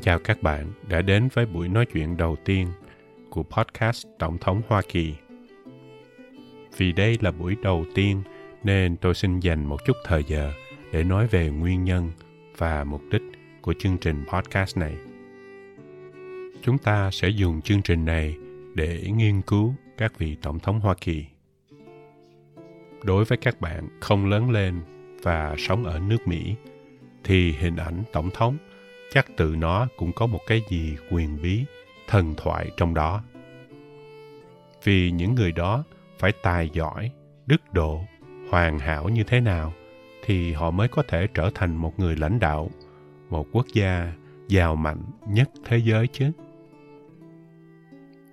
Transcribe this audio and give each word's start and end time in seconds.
Mến 0.00 0.04
chào 0.04 0.18
các 0.18 0.42
bạn 0.42 0.72
đã 0.88 1.02
đến 1.02 1.28
với 1.34 1.46
buổi 1.46 1.68
nói 1.68 1.86
chuyện 1.86 2.16
đầu 2.16 2.36
tiên 2.44 2.68
của 3.30 3.42
podcast 3.42 4.06
Tổng 4.18 4.38
thống 4.38 4.62
Hoa 4.68 4.82
Kỳ. 4.88 5.14
Vì 6.76 6.92
đây 6.92 7.18
là 7.20 7.30
buổi 7.30 7.56
đầu 7.62 7.84
tiên 7.94 8.22
nên 8.64 8.96
tôi 8.96 9.14
xin 9.14 9.40
dành 9.40 9.64
một 9.64 9.84
chút 9.86 9.96
thời 10.04 10.24
giờ 10.24 10.52
để 10.92 11.04
nói 11.04 11.26
về 11.26 11.50
nguyên 11.50 11.84
nhân 11.84 12.10
và 12.56 12.84
mục 12.84 13.02
đích 13.10 13.22
của 13.62 13.74
chương 13.78 13.98
trình 13.98 14.24
podcast 14.32 14.76
này. 14.76 14.94
Chúng 16.62 16.78
ta 16.78 17.10
sẽ 17.10 17.28
dùng 17.28 17.60
chương 17.60 17.82
trình 17.82 18.04
này 18.04 18.36
để 18.74 19.10
nghiên 19.14 19.42
cứu 19.42 19.74
các 19.98 20.18
vị 20.18 20.36
tổng 20.42 20.58
thống 20.58 20.80
Hoa 20.80 20.94
Kỳ. 21.00 21.24
Đối 23.04 23.24
với 23.24 23.38
các 23.38 23.60
bạn 23.60 23.88
không 24.00 24.26
lớn 24.26 24.50
lên 24.50 24.80
và 25.22 25.54
sống 25.58 25.84
ở 25.84 25.98
nước 25.98 26.28
Mỹ, 26.28 26.54
thì 27.24 27.52
hình 27.52 27.76
ảnh 27.76 28.02
tổng 28.12 28.30
thống 28.34 28.56
chắc 29.10 29.26
tự 29.36 29.54
nó 29.58 29.88
cũng 29.96 30.12
có 30.12 30.26
một 30.26 30.40
cái 30.46 30.62
gì 30.68 30.96
quyền 31.10 31.42
bí, 31.42 31.64
thần 32.08 32.34
thoại 32.36 32.70
trong 32.76 32.94
đó. 32.94 33.22
Vì 34.84 35.10
những 35.10 35.34
người 35.34 35.52
đó 35.52 35.84
phải 36.18 36.32
tài 36.42 36.70
giỏi, 36.72 37.10
đức 37.46 37.72
độ, 37.72 38.00
hoàn 38.50 38.78
hảo 38.78 39.08
như 39.08 39.24
thế 39.24 39.40
nào 39.40 39.72
thì 40.24 40.52
họ 40.52 40.70
mới 40.70 40.88
có 40.88 41.02
thể 41.08 41.26
trở 41.34 41.50
thành 41.54 41.76
một 41.76 42.00
người 42.00 42.16
lãnh 42.16 42.38
đạo, 42.38 42.70
một 43.30 43.46
quốc 43.52 43.66
gia 43.72 44.12
giàu 44.48 44.76
mạnh 44.76 45.02
nhất 45.28 45.50
thế 45.64 45.78
giới 45.78 46.06
chứ. 46.06 46.32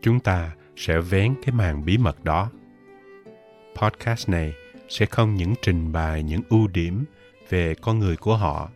Chúng 0.02 0.20
ta 0.20 0.56
sẽ 0.76 1.00
vén 1.00 1.36
cái 1.46 1.56
màn 1.56 1.86
bí 1.86 1.98
mật 1.98 2.24
đó. 2.24 2.52
Podcast 3.76 4.30
này 4.30 4.54
sẽ 4.90 5.06
không 5.06 5.36
những 5.36 5.54
trình 5.62 5.92
bày 5.92 6.24
những 6.24 6.42
ưu 6.50 6.68
điểm 6.68 7.06
về 7.50 7.76
con 7.82 8.00
người 8.00 8.18
của 8.18 8.38
họ 8.38 8.70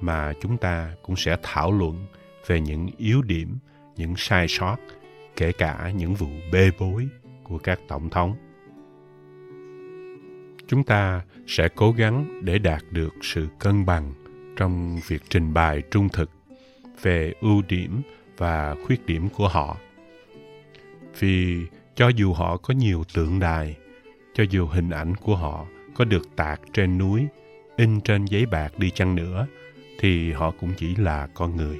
mà 0.00 0.32
chúng 0.40 0.56
ta 0.56 0.94
cũng 1.02 1.16
sẽ 1.16 1.36
thảo 1.42 1.72
luận 1.72 2.06
về 2.46 2.60
những 2.60 2.88
yếu 2.96 3.22
điểm, 3.22 3.58
những 3.96 4.14
sai 4.16 4.48
sót, 4.48 4.76
kể 5.36 5.52
cả 5.52 5.92
những 5.96 6.14
vụ 6.14 6.28
bê 6.52 6.70
bối 6.78 7.08
của 7.44 7.58
các 7.58 7.80
tổng 7.88 8.10
thống. 8.10 8.34
Chúng 10.66 10.84
ta 10.84 11.22
sẽ 11.46 11.68
cố 11.74 11.92
gắng 11.92 12.40
để 12.44 12.58
đạt 12.58 12.82
được 12.90 13.14
sự 13.22 13.48
cân 13.58 13.86
bằng 13.86 14.12
trong 14.56 15.00
việc 15.08 15.22
trình 15.28 15.54
bày 15.54 15.82
trung 15.90 16.08
thực 16.08 16.30
về 17.02 17.34
ưu 17.40 17.62
điểm 17.68 18.02
và 18.36 18.74
khuyết 18.86 19.06
điểm 19.06 19.28
của 19.28 19.48
họ. 19.48 19.76
Vì 21.18 21.66
cho 21.94 22.08
dù 22.08 22.32
họ 22.32 22.56
có 22.56 22.74
nhiều 22.74 23.04
tượng 23.14 23.40
đài, 23.40 23.76
cho 24.34 24.44
dù 24.50 24.66
hình 24.66 24.90
ảnh 24.90 25.14
của 25.14 25.36
họ 25.36 25.66
có 25.94 26.04
được 26.04 26.36
tạc 26.36 26.60
trên 26.72 26.98
núi, 26.98 27.26
in 27.76 28.00
trên 28.00 28.24
giấy 28.24 28.46
bạc 28.46 28.78
đi 28.78 28.90
chăng 28.90 29.14
nữa– 29.14 29.46
thì 30.00 30.32
họ 30.32 30.50
cũng 30.50 30.72
chỉ 30.76 30.96
là 30.96 31.28
con 31.34 31.56
người. 31.56 31.78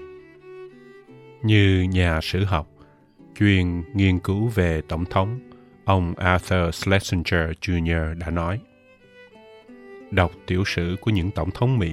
Như 1.43 1.87
nhà 1.91 2.21
sử 2.23 2.45
học 2.45 2.69
chuyên 3.39 3.83
nghiên 3.95 4.19
cứu 4.19 4.49
về 4.49 4.83
tổng 4.89 5.05
thống, 5.05 5.39
ông 5.85 6.15
Arthur 6.15 6.75
Schlesinger 6.75 7.51
Jr. 7.61 8.19
đã 8.19 8.31
nói. 8.31 8.61
Đọc 10.11 10.33
tiểu 10.47 10.65
sử 10.67 10.97
của 11.01 11.11
những 11.11 11.31
tổng 11.31 11.51
thống 11.51 11.79
Mỹ, 11.79 11.93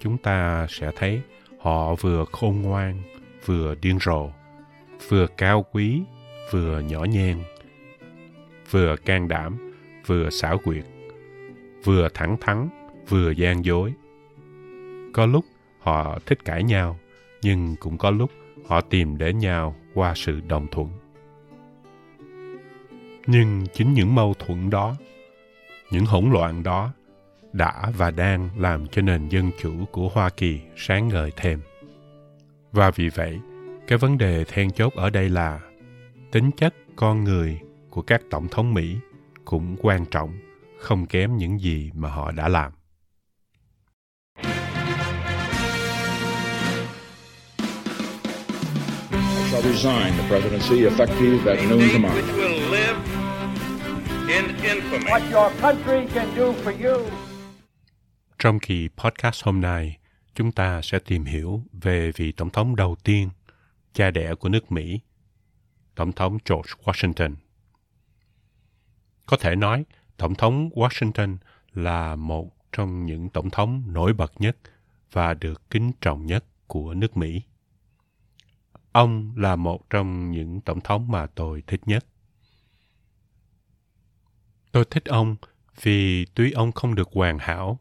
chúng 0.00 0.18
ta 0.18 0.66
sẽ 0.70 0.90
thấy 0.96 1.20
họ 1.58 1.94
vừa 1.94 2.24
khôn 2.32 2.62
ngoan, 2.62 3.02
vừa 3.44 3.74
điên 3.82 3.98
rồ, 4.00 4.30
vừa 5.08 5.26
cao 5.26 5.64
quý, 5.72 6.02
vừa 6.50 6.80
nhỏ 6.80 7.04
nhen, 7.04 7.38
vừa 8.70 8.96
can 8.96 9.28
đảm, 9.28 9.72
vừa 10.06 10.30
xảo 10.30 10.58
quyệt, 10.58 10.84
vừa 11.84 12.08
thẳng 12.14 12.36
thắn, 12.40 12.68
vừa 13.08 13.30
gian 13.30 13.64
dối– 13.64 13.92
có 15.18 15.26
lúc 15.26 15.44
họ 15.78 16.18
thích 16.26 16.44
cãi 16.44 16.62
nhau, 16.62 16.98
nhưng 17.42 17.76
cũng 17.80 17.98
có 17.98 18.10
lúc 18.10 18.30
họ 18.66 18.80
tìm 18.80 19.18
đến 19.18 19.38
nhau 19.38 19.76
qua 19.94 20.12
sự 20.16 20.40
đồng 20.48 20.66
thuận. 20.70 20.88
Nhưng 23.26 23.66
chính 23.72 23.94
những 23.94 24.14
mâu 24.14 24.34
thuẫn 24.34 24.70
đó, 24.70 24.96
những 25.90 26.04
hỗn 26.04 26.30
loạn 26.30 26.62
đó 26.62 26.92
đã 27.52 27.90
và 27.96 28.10
đang 28.10 28.48
làm 28.56 28.86
cho 28.86 29.02
nền 29.02 29.28
dân 29.28 29.50
chủ 29.62 29.72
của 29.92 30.08
Hoa 30.08 30.30
Kỳ 30.30 30.60
sáng 30.76 31.08
ngời 31.08 31.32
thêm. 31.36 31.60
Và 32.72 32.90
vì 32.90 33.08
vậy, 33.08 33.38
cái 33.86 33.98
vấn 33.98 34.18
đề 34.18 34.44
then 34.44 34.70
chốt 34.70 34.92
ở 34.94 35.10
đây 35.10 35.28
là 35.28 35.60
tính 36.32 36.50
chất 36.56 36.74
con 36.96 37.24
người 37.24 37.60
của 37.90 38.02
các 38.02 38.22
tổng 38.30 38.48
thống 38.48 38.74
Mỹ 38.74 38.96
cũng 39.44 39.76
quan 39.80 40.04
trọng, 40.04 40.32
không 40.78 41.06
kém 41.06 41.36
những 41.36 41.60
gì 41.60 41.90
mà 41.94 42.08
họ 42.08 42.30
đã 42.30 42.48
làm. 42.48 42.77
Shall 49.58 49.72
resign 49.72 50.12
the 50.16 50.22
presidency 50.28 50.86
effective 50.86 51.46
at 51.46 51.58
noon 51.68 51.90
tomorrow. 51.92 52.14
Which 52.14 52.36
will 52.36 52.70
live 52.70 52.96
in 54.28 54.44
infamy. 54.62 55.10
What 55.10 55.30
your 55.30 55.50
country 55.60 56.06
can 56.14 56.36
do 56.36 56.52
for 56.52 56.72
you. 56.72 57.10
Trong 58.38 58.58
kỳ 58.58 58.88
podcast 58.96 59.44
hôm 59.44 59.60
nay, 59.60 59.98
chúng 60.34 60.52
ta 60.52 60.82
sẽ 60.82 60.98
tìm 60.98 61.24
hiểu 61.24 61.62
về 61.72 62.10
vị 62.16 62.32
tổng 62.32 62.50
thống 62.50 62.76
đầu 62.76 62.96
tiên, 63.04 63.28
cha 63.92 64.10
đẻ 64.10 64.34
của 64.34 64.48
nước 64.48 64.72
Mỹ, 64.72 65.00
tổng 65.94 66.12
thống 66.12 66.38
George 66.48 66.70
Washington. 66.84 67.34
Có 69.26 69.36
thể 69.40 69.56
nói, 69.56 69.84
tổng 70.16 70.34
thống 70.34 70.70
Washington 70.74 71.36
là 71.74 72.16
một 72.16 72.50
trong 72.72 73.06
những 73.06 73.28
tổng 73.28 73.50
thống 73.50 73.82
nổi 73.86 74.12
bật 74.12 74.32
nhất 74.38 74.56
và 75.12 75.34
được 75.34 75.70
kính 75.70 75.90
trọng 76.00 76.26
nhất 76.26 76.44
của 76.66 76.94
nước 76.94 77.16
Mỹ. 77.16 77.42
Ông 78.98 79.32
là 79.36 79.56
một 79.56 79.90
trong 79.90 80.30
những 80.30 80.60
tổng 80.60 80.80
thống 80.80 81.10
mà 81.10 81.26
tôi 81.26 81.62
thích 81.66 81.80
nhất. 81.86 82.06
Tôi 84.72 84.84
thích 84.90 85.04
ông 85.04 85.36
vì 85.82 86.26
tuy 86.34 86.52
ông 86.52 86.72
không 86.72 86.94
được 86.94 87.08
hoàn 87.12 87.38
hảo, 87.38 87.78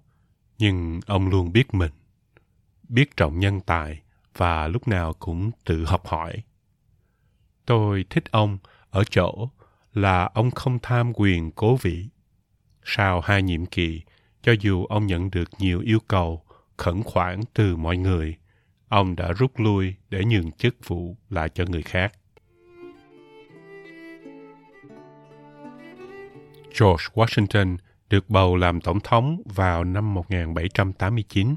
nhưng 0.57 0.99
ông 1.05 1.29
luôn 1.29 1.51
biết 1.51 1.73
mình, 1.73 1.91
biết 2.89 3.17
trọng 3.17 3.39
nhân 3.39 3.61
tài 3.61 4.01
và 4.35 4.67
lúc 4.67 4.87
nào 4.87 5.13
cũng 5.13 5.51
tự 5.65 5.85
học 5.85 6.07
hỏi. 6.07 6.43
Tôi 7.65 8.05
thích 8.09 8.31
ông 8.31 8.57
ở 8.89 9.03
chỗ 9.09 9.49
là 9.93 10.29
ông 10.33 10.51
không 10.51 10.79
tham 10.79 11.11
quyền 11.15 11.51
cố 11.51 11.75
vị. 11.75 12.07
Sau 12.83 13.21
hai 13.21 13.41
nhiệm 13.41 13.65
kỳ, 13.65 14.01
cho 14.41 14.51
dù 14.59 14.85
ông 14.85 15.07
nhận 15.07 15.31
được 15.31 15.49
nhiều 15.59 15.79
yêu 15.79 15.99
cầu 16.07 16.43
khẩn 16.77 17.03
khoản 17.03 17.39
từ 17.53 17.75
mọi 17.75 17.97
người, 17.97 18.37
ông 18.89 19.15
đã 19.15 19.31
rút 19.31 19.59
lui 19.59 19.95
để 20.09 20.23
nhường 20.25 20.51
chức 20.51 20.75
vụ 20.87 21.17
lại 21.29 21.49
cho 21.49 21.65
người 21.67 21.81
khác. 21.81 22.13
George 26.79 27.05
Washington 27.13 27.77
được 28.09 28.29
bầu 28.29 28.55
làm 28.55 28.81
tổng 28.81 28.99
thống 28.99 29.41
vào 29.45 29.83
năm 29.83 30.13
1789. 30.13 31.55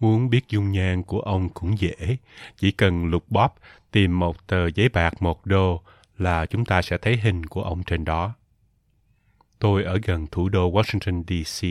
Muốn 0.00 0.30
biết 0.30 0.48
dung 0.48 0.72
nhan 0.72 1.02
của 1.02 1.20
ông 1.20 1.48
cũng 1.48 1.78
dễ, 1.78 2.16
chỉ 2.56 2.70
cần 2.70 3.06
lục 3.06 3.24
bóp 3.28 3.54
tìm 3.90 4.18
một 4.18 4.46
tờ 4.46 4.66
giấy 4.74 4.88
bạc 4.88 5.22
một 5.22 5.46
đô 5.46 5.82
là 6.18 6.46
chúng 6.46 6.64
ta 6.64 6.82
sẽ 6.82 6.98
thấy 6.98 7.16
hình 7.16 7.46
của 7.46 7.62
ông 7.62 7.82
trên 7.82 8.04
đó. 8.04 8.34
Tôi 9.58 9.84
ở 9.84 9.98
gần 10.04 10.26
thủ 10.26 10.48
đô 10.48 10.72
Washington 10.72 11.22
DC. 11.22 11.66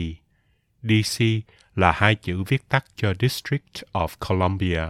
DC 0.82 1.24
là 1.78 1.92
hai 1.92 2.14
chữ 2.14 2.42
viết 2.46 2.68
tắt 2.68 2.84
cho 2.96 3.14
District 3.20 3.82
of 3.92 4.08
Columbia, 4.28 4.82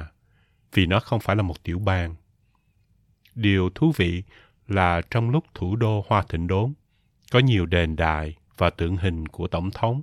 vì 0.73 0.87
nó 0.87 1.01
không 1.01 1.21
phải 1.21 1.37
là 1.37 1.43
một 1.43 1.63
tiểu 1.63 1.79
bang. 1.79 2.15
Điều 3.35 3.71
thú 3.75 3.93
vị 3.97 4.23
là 4.69 5.03
trong 5.11 5.31
lúc 5.31 5.45
thủ 5.55 5.77
đô 5.77 6.05
Hoa 6.09 6.23
Thịnh 6.29 6.47
đốn, 6.47 6.73
có 7.31 7.39
nhiều 7.39 7.67
đền 7.67 7.97
đài 7.97 8.37
và 8.57 8.71
tượng 8.71 8.97
hình 8.97 9.29
của 9.29 9.49
Tổng 9.49 9.71
thống, 9.71 10.03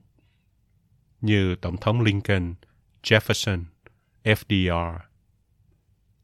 như 1.21 1.55
Tổng 1.55 1.77
thống 1.77 2.01
Lincoln, 2.01 2.53
Jefferson, 3.03 3.63
FDR. 4.23 4.99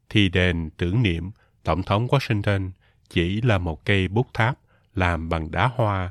Thì 0.08 0.28
đền 0.28 0.70
tưởng 0.76 1.02
niệm 1.02 1.30
Tổng 1.62 1.82
thống 1.82 2.06
Washington 2.06 2.70
chỉ 3.08 3.40
là 3.40 3.58
một 3.58 3.84
cây 3.84 4.08
bút 4.08 4.26
tháp 4.34 4.58
làm 4.94 5.28
bằng 5.28 5.50
đá 5.50 5.70
hoa 5.74 6.10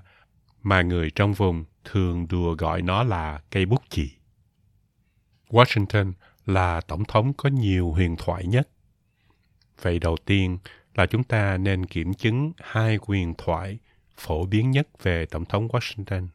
mà 0.63 0.81
người 0.81 1.11
trong 1.11 1.33
vùng 1.33 1.65
thường 1.83 2.27
đùa 2.27 2.55
gọi 2.55 2.81
nó 2.81 3.03
là 3.03 3.41
cây 3.49 3.65
bút 3.65 3.83
chì. 3.89 4.20
Washington 5.51 6.13
là 6.45 6.81
tổng 6.81 7.05
thống 7.05 7.33
có 7.33 7.49
nhiều 7.49 7.91
huyền 7.91 8.15
thoại 8.19 8.45
nhất. 8.45 8.69
Vậy 9.81 9.99
đầu 9.99 10.17
tiên 10.25 10.57
là 10.95 11.05
chúng 11.05 11.23
ta 11.23 11.57
nên 11.57 11.85
kiểm 11.85 12.13
chứng 12.13 12.51
hai 12.59 12.97
huyền 13.01 13.33
thoại 13.37 13.77
phổ 14.17 14.45
biến 14.45 14.71
nhất 14.71 14.87
về 15.03 15.25
tổng 15.25 15.45
thống 15.45 15.67
Washington. 15.67 16.27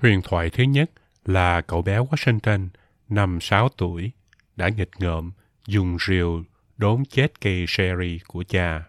Huyền 0.00 0.20
thoại 0.24 0.50
thứ 0.50 0.62
nhất 0.62 0.90
là 1.24 1.60
cậu 1.60 1.82
bé 1.82 1.98
Washington, 1.98 2.68
năm 3.08 3.38
6 3.40 3.68
tuổi, 3.68 4.12
đã 4.56 4.68
nghịch 4.68 4.90
ngợm 4.98 5.32
dùng 5.66 5.96
rìu 6.08 6.44
đốn 6.76 7.04
chết 7.04 7.40
cây 7.40 7.64
sherry 7.68 8.18
của 8.26 8.44
cha. 8.48 8.84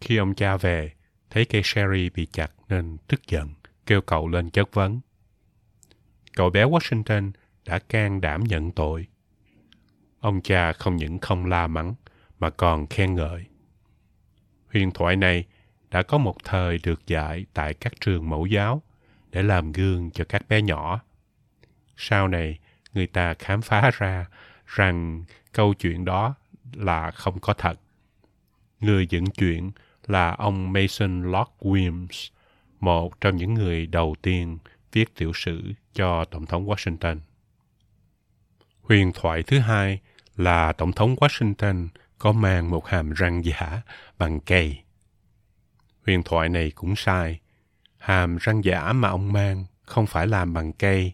Khi 0.00 0.16
ông 0.16 0.34
cha 0.34 0.56
về, 0.56 0.92
thấy 1.30 1.44
cây 1.44 1.62
sherry 1.64 2.10
bị 2.10 2.26
chặt 2.26 2.52
nên 2.68 2.96
tức 3.08 3.20
giận, 3.28 3.54
kêu 3.86 4.00
cậu 4.00 4.28
lên 4.28 4.50
chất 4.50 4.74
vấn. 4.74 5.00
Cậu 6.36 6.50
bé 6.50 6.64
Washington 6.64 7.30
đã 7.64 7.78
can 7.78 8.20
đảm 8.20 8.44
nhận 8.44 8.70
tội. 8.70 9.06
ông 10.20 10.40
cha 10.42 10.72
không 10.72 10.96
những 10.96 11.18
không 11.18 11.46
la 11.46 11.66
mắng 11.66 11.94
mà 12.38 12.50
còn 12.50 12.86
khen 12.86 13.14
ngợi. 13.14 13.44
Huyền 14.72 14.90
thoại 14.90 15.16
này 15.16 15.44
đã 15.90 16.02
có 16.02 16.18
một 16.18 16.36
thời 16.44 16.78
được 16.82 17.06
dạy 17.06 17.46
tại 17.54 17.74
các 17.74 17.92
trường 18.00 18.28
mẫu 18.28 18.46
giáo 18.46 18.82
để 19.30 19.42
làm 19.42 19.72
gương 19.72 20.10
cho 20.10 20.24
các 20.28 20.48
bé 20.48 20.62
nhỏ. 20.62 21.00
Sau 21.96 22.28
này, 22.28 22.58
người 22.94 23.06
ta 23.06 23.34
khám 23.34 23.62
phá 23.62 23.90
ra 23.94 24.26
rằng 24.66 25.24
câu 25.52 25.74
chuyện 25.74 26.04
đó 26.04 26.34
là 26.72 27.10
không 27.10 27.38
có 27.40 27.54
thật. 27.54 27.80
Người 28.80 29.06
dựng 29.06 29.26
chuyện 29.26 29.70
là 30.06 30.30
ông 30.30 30.72
Mason 30.72 31.22
Locke 31.32 31.52
Williams, 31.60 32.30
một 32.80 33.20
trong 33.20 33.36
những 33.36 33.54
người 33.54 33.86
đầu 33.86 34.14
tiên 34.22 34.58
viết 34.92 35.14
tiểu 35.14 35.32
sử 35.34 35.72
cho 35.94 36.24
Tổng 36.24 36.46
thống 36.46 36.66
Washington. 36.68 37.18
Huyền 38.82 39.12
thoại 39.14 39.42
thứ 39.42 39.58
hai 39.58 40.00
là 40.36 40.72
Tổng 40.72 40.92
thống 40.92 41.14
Washington 41.14 41.88
có 42.18 42.32
mang 42.32 42.70
một 42.70 42.86
hàm 42.86 43.10
răng 43.10 43.44
giả 43.44 43.82
bằng 44.18 44.40
cây. 44.40 44.78
Huyền 46.06 46.22
thoại 46.22 46.48
này 46.48 46.70
cũng 46.74 46.96
sai. 46.96 47.40
Hàm 47.98 48.36
răng 48.36 48.64
giả 48.64 48.92
mà 48.92 49.08
ông 49.08 49.32
mang 49.32 49.64
không 49.82 50.06
phải 50.06 50.26
làm 50.26 50.52
bằng 50.52 50.72
cây, 50.72 51.12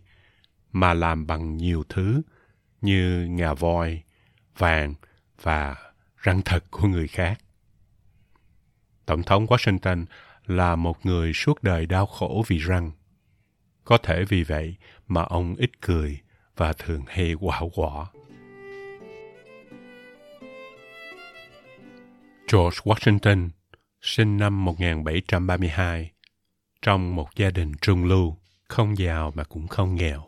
mà 0.72 0.94
làm 0.94 1.26
bằng 1.26 1.56
nhiều 1.56 1.84
thứ 1.88 2.22
như 2.80 3.26
ngà 3.30 3.54
voi, 3.54 4.02
vàng 4.58 4.94
và 5.42 5.76
răng 6.16 6.42
thật 6.44 6.64
của 6.70 6.88
người 6.88 7.08
khác. 7.08 7.38
Tổng 9.06 9.22
thống 9.22 9.46
Washington 9.46 10.04
là 10.46 10.76
một 10.76 11.06
người 11.06 11.32
suốt 11.32 11.62
đời 11.62 11.86
đau 11.86 12.06
khổ 12.06 12.44
vì 12.46 12.58
răng. 12.58 12.90
Có 13.84 13.98
thể 13.98 14.24
vì 14.24 14.42
vậy 14.42 14.76
mà 15.08 15.22
ông 15.22 15.54
ít 15.56 15.70
cười 15.80 16.20
và 16.58 16.72
thường 16.72 17.02
hay 17.06 17.34
quạo 17.40 17.70
quọ. 17.74 18.08
George 22.52 22.78
Washington 22.84 23.48
sinh 24.00 24.36
năm 24.36 24.64
1732 24.64 26.12
trong 26.82 27.14
một 27.14 27.28
gia 27.36 27.50
đình 27.50 27.72
trung 27.80 28.04
lưu, 28.04 28.36
không 28.68 28.98
giàu 28.98 29.32
mà 29.34 29.44
cũng 29.44 29.68
không 29.68 29.94
nghèo. 29.94 30.26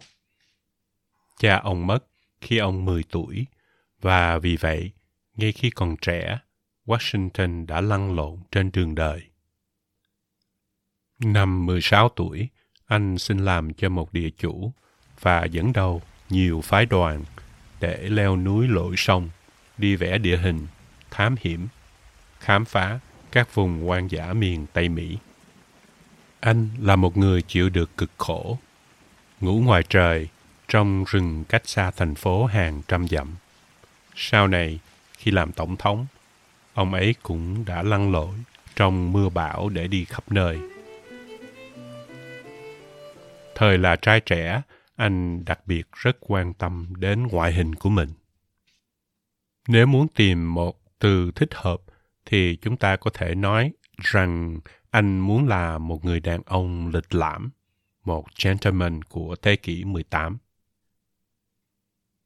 Cha 1.39 1.59
ông 1.59 1.87
mất 1.87 1.99
khi 2.41 2.59
ông 2.59 2.85
10 2.85 3.03
tuổi 3.11 3.47
và 4.01 4.39
vì 4.39 4.57
vậy, 4.57 4.91
ngay 5.37 5.53
khi 5.53 5.71
còn 5.71 5.97
trẻ, 5.97 6.39
Washington 6.87 7.67
đã 7.67 7.81
lăn 7.81 8.17
lộn 8.17 8.39
trên 8.53 8.71
đường 8.73 8.95
đời. 8.95 9.23
Năm 11.19 11.67
16 11.67 12.09
tuổi, 12.09 12.49
anh 12.87 13.19
xin 13.19 13.39
làm 13.39 13.75
cho 13.75 13.89
một 13.89 14.13
địa 14.13 14.31
chủ 14.39 14.73
và 15.21 15.45
dẫn 15.45 15.73
đầu 15.73 16.03
nhiều 16.31 16.61
phái 16.61 16.87
đoàn 16.87 17.25
để 17.81 18.09
leo 18.09 18.37
núi 18.37 18.69
lội 18.69 18.95
sông, 18.97 19.29
đi 19.79 19.97
vẽ 19.97 20.19
địa 20.19 20.37
hình, 20.37 20.67
thám 21.11 21.37
hiểm, 21.41 21.69
khám 22.41 22.65
phá 22.65 22.99
các 23.33 23.55
vùng 23.55 23.87
hoang 23.87 24.11
dã 24.11 24.33
miền 24.33 24.67
Tây 24.73 24.89
Mỹ. 24.89 25.17
Anh 26.41 26.69
là 26.81 26.97
một 26.97 27.17
người 27.17 27.43
chịu 27.43 27.69
được 27.69 27.97
cực 27.97 28.11
khổ, 28.19 28.59
ngủ 29.41 29.61
ngoài 29.61 29.83
trời, 29.89 30.29
trong 30.69 31.05
rừng 31.05 31.45
cách 31.49 31.63
xa 31.69 31.91
thành 31.91 32.15
phố 32.15 32.45
hàng 32.45 32.83
trăm 32.89 33.09
dặm. 33.09 33.35
Sau 34.17 34.47
này, 34.47 34.79
khi 35.19 35.31
làm 35.31 35.53
tổng 35.53 35.77
thống, 35.77 36.07
ông 36.75 36.95
ấy 36.95 37.15
cũng 37.23 37.65
đã 37.65 37.83
lăn 37.83 38.13
lội 38.13 38.35
trong 38.77 39.13
mưa 39.13 39.29
bão 39.29 39.69
để 39.69 39.89
đi 39.89 40.05
khắp 40.05 40.33
nơi. 40.33 40.59
Thời 43.55 43.79
là 43.79 43.97
trai 43.97 44.21
trẻ, 44.21 44.63
anh 45.01 45.45
đặc 45.45 45.67
biệt 45.67 45.87
rất 45.93 46.17
quan 46.21 46.55
tâm 46.55 46.93
đến 46.97 47.27
ngoại 47.27 47.53
hình 47.53 47.75
của 47.75 47.91
mình. 47.91 48.09
Nếu 49.69 49.87
muốn 49.87 50.09
tìm 50.09 50.55
một 50.55 50.99
từ 50.99 51.31
thích 51.35 51.55
hợp 51.55 51.83
thì 52.27 52.57
chúng 52.57 52.77
ta 52.77 52.97
có 52.97 53.11
thể 53.15 53.35
nói 53.35 53.73
rằng 53.97 54.61
anh 54.91 55.19
muốn 55.19 55.49
là 55.49 55.79
một 55.79 56.05
người 56.05 56.21
đàn 56.21 56.43
ông 56.47 56.89
lịch 56.89 57.15
lãm, 57.15 57.51
một 58.05 58.27
gentleman 58.45 59.03
của 59.03 59.37
thế 59.43 59.57
kỷ 59.57 59.85
18. 59.85 60.39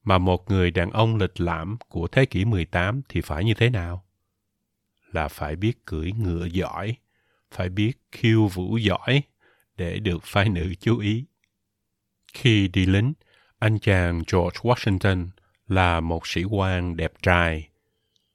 Mà 0.05 0.19
một 0.19 0.51
người 0.51 0.71
đàn 0.71 0.91
ông 0.91 1.17
lịch 1.17 1.41
lãm 1.41 1.77
của 1.89 2.09
thế 2.09 2.27
kỷ 2.27 2.45
18 2.45 3.03
thì 3.09 3.21
phải 3.21 3.45
như 3.45 3.55
thế 3.55 3.71
nào? 3.71 4.05
Là 5.13 5.29
phải 5.29 5.57
biết 5.57 5.87
cưỡi 5.87 6.13
ngựa 6.13 6.45
giỏi, 6.45 6.97
phải 7.51 7.69
biết 7.69 7.93
khiêu 8.13 8.47
vũ 8.47 8.77
giỏi 8.77 9.23
để 9.77 9.99
được 9.99 10.23
phái 10.25 10.49
nữ 10.49 10.75
chú 10.81 10.99
ý. 10.99 11.25
Khi 12.35 12.69
đi 12.69 12.87
lính, 12.87 13.13
anh 13.59 13.79
chàng 13.79 14.19
George 14.33 14.61
Washington 14.63 15.29
là 15.69 16.01
một 16.01 16.27
sĩ 16.27 16.45
quan 16.45 16.97
đẹp 16.97 17.13
trai, 17.23 17.69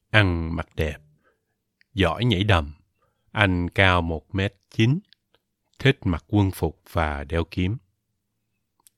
ăn 0.09 0.55
mặc 0.55 0.67
đẹp, 0.75 0.97
giỏi 1.93 2.25
nhảy 2.25 2.43
đầm. 2.43 2.73
Anh 3.31 3.69
cao 3.69 4.01
một 4.01 4.35
mét 4.35 4.53
chín, 4.71 4.99
thích 5.79 5.99
mặc 6.03 6.23
quân 6.27 6.51
phục 6.51 6.81
và 6.91 7.23
đeo 7.23 7.43
kiếm. 7.51 7.77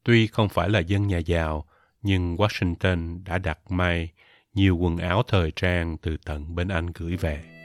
Tuy 0.03 0.27
không 0.27 0.50
phải 0.50 0.69
là 0.69 0.80
dân 0.80 1.07
nhà 1.07 1.18
giàu, 1.18 1.65
nhưng 2.01 2.36
Washington 2.36 3.24
đã 3.24 3.38
đặt 3.38 3.71
may 3.71 4.09
nhiều 4.53 4.77
quần 4.77 4.98
áo 4.98 5.24
thời 5.27 5.51
trang 5.51 5.98
từ 5.98 6.18
tận 6.25 6.56
bên 6.56 6.68
Anh 6.68 6.88
gửi 6.95 7.15
về. 7.15 7.61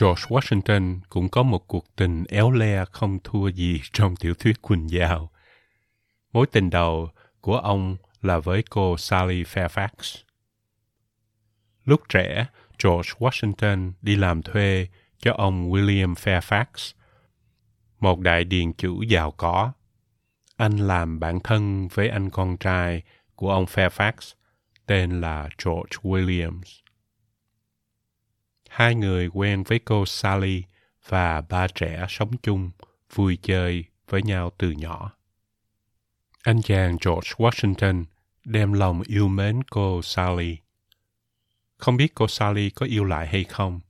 George 0.00 0.22
Washington 0.28 1.00
cũng 1.08 1.28
có 1.28 1.42
một 1.42 1.68
cuộc 1.68 1.96
tình 1.96 2.24
éo 2.28 2.50
le 2.50 2.84
không 2.84 3.18
thua 3.24 3.48
gì 3.48 3.80
trong 3.92 4.16
tiểu 4.16 4.34
thuyết 4.34 4.62
Quỳnh 4.62 4.90
Giao. 4.90 5.30
Mối 6.32 6.46
tình 6.46 6.70
đầu 6.70 7.10
của 7.40 7.58
ông 7.58 7.96
là 8.22 8.38
với 8.38 8.62
cô 8.70 8.96
Sally 8.96 9.42
Fairfax. 9.42 10.22
Lúc 11.84 12.00
trẻ, 12.08 12.46
George 12.84 13.10
Washington 13.18 13.92
đi 14.02 14.16
làm 14.16 14.42
thuê 14.42 14.88
cho 15.18 15.32
ông 15.32 15.72
William 15.72 16.14
Fairfax, 16.14 16.92
một 18.00 18.20
đại 18.20 18.44
điền 18.44 18.72
chủ 18.72 19.02
giàu 19.02 19.30
có. 19.30 19.72
Anh 20.56 20.76
làm 20.76 21.20
bạn 21.20 21.40
thân 21.40 21.88
với 21.88 22.08
anh 22.08 22.30
con 22.30 22.56
trai 22.56 23.02
của 23.34 23.50
ông 23.50 23.64
Fairfax, 23.64 24.12
tên 24.86 25.20
là 25.20 25.48
George 25.64 25.96
Williams. 26.02 26.87
Hai 28.68 28.94
người 28.94 29.26
quen 29.26 29.62
với 29.62 29.78
cô 29.78 30.06
Sally 30.06 30.62
và 31.08 31.40
ba 31.40 31.66
trẻ 31.68 32.06
sống 32.08 32.30
chung, 32.42 32.70
vui 33.14 33.38
chơi 33.42 33.84
với 34.08 34.22
nhau 34.22 34.52
từ 34.58 34.70
nhỏ. 34.70 35.12
Anh 36.42 36.62
chàng 36.62 36.96
George 37.06 37.30
Washington 37.36 38.04
đem 38.44 38.72
lòng 38.72 39.02
yêu 39.06 39.28
mến 39.28 39.62
cô 39.70 40.02
Sally 40.02 40.56
không 41.78 41.96
biết 41.96 42.14
cô 42.14 42.28
Sally 42.28 42.70
có 42.70 42.86
yêu 42.86 43.04
lại 43.04 43.26
hay 43.26 43.44
không. 43.44 43.80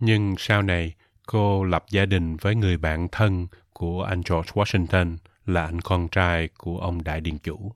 Nhưng 0.00 0.34
sau 0.38 0.62
này, 0.62 0.94
cô 1.26 1.64
lập 1.64 1.84
gia 1.90 2.06
đình 2.06 2.36
với 2.36 2.54
người 2.54 2.76
bạn 2.76 3.08
thân 3.12 3.46
của 3.72 4.02
anh 4.02 4.22
George 4.30 4.50
Washington 4.52 5.16
là 5.46 5.64
anh 5.64 5.80
con 5.80 6.08
trai 6.08 6.48
của 6.48 6.78
ông 6.78 7.04
đại 7.04 7.20
điện 7.20 7.38
chủ. 7.38 7.72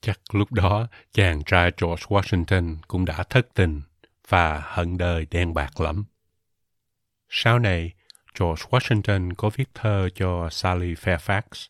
Chắc 0.00 0.20
lúc 0.32 0.52
đó 0.52 0.86
chàng 1.12 1.42
trai 1.46 1.72
George 1.80 2.04
Washington 2.08 2.76
cũng 2.88 3.04
đã 3.04 3.22
thất 3.22 3.48
tình 3.54 3.80
và 4.28 4.62
hận 4.64 4.98
đời 4.98 5.26
đen 5.30 5.54
bạc 5.54 5.80
lắm. 5.80 6.04
Sau 7.28 7.58
này, 7.58 7.92
George 8.40 8.64
Washington 8.70 9.34
có 9.36 9.50
viết 9.50 9.68
thơ 9.74 10.08
cho 10.14 10.50
Sally 10.50 10.94
Fairfax. 10.94 11.68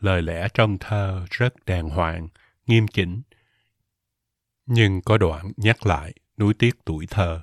Lời 0.00 0.22
lẽ 0.22 0.48
trong 0.54 0.78
thơ 0.78 1.26
rất 1.30 1.66
đàng 1.66 1.88
hoàng, 1.88 2.28
nghiêm 2.66 2.88
chỉnh 2.88 3.22
nhưng 4.68 5.02
có 5.02 5.18
đoạn 5.18 5.52
nhắc 5.56 5.86
lại 5.86 6.12
nuối 6.36 6.54
tiếc 6.54 6.84
tuổi 6.84 7.06
thơ. 7.06 7.40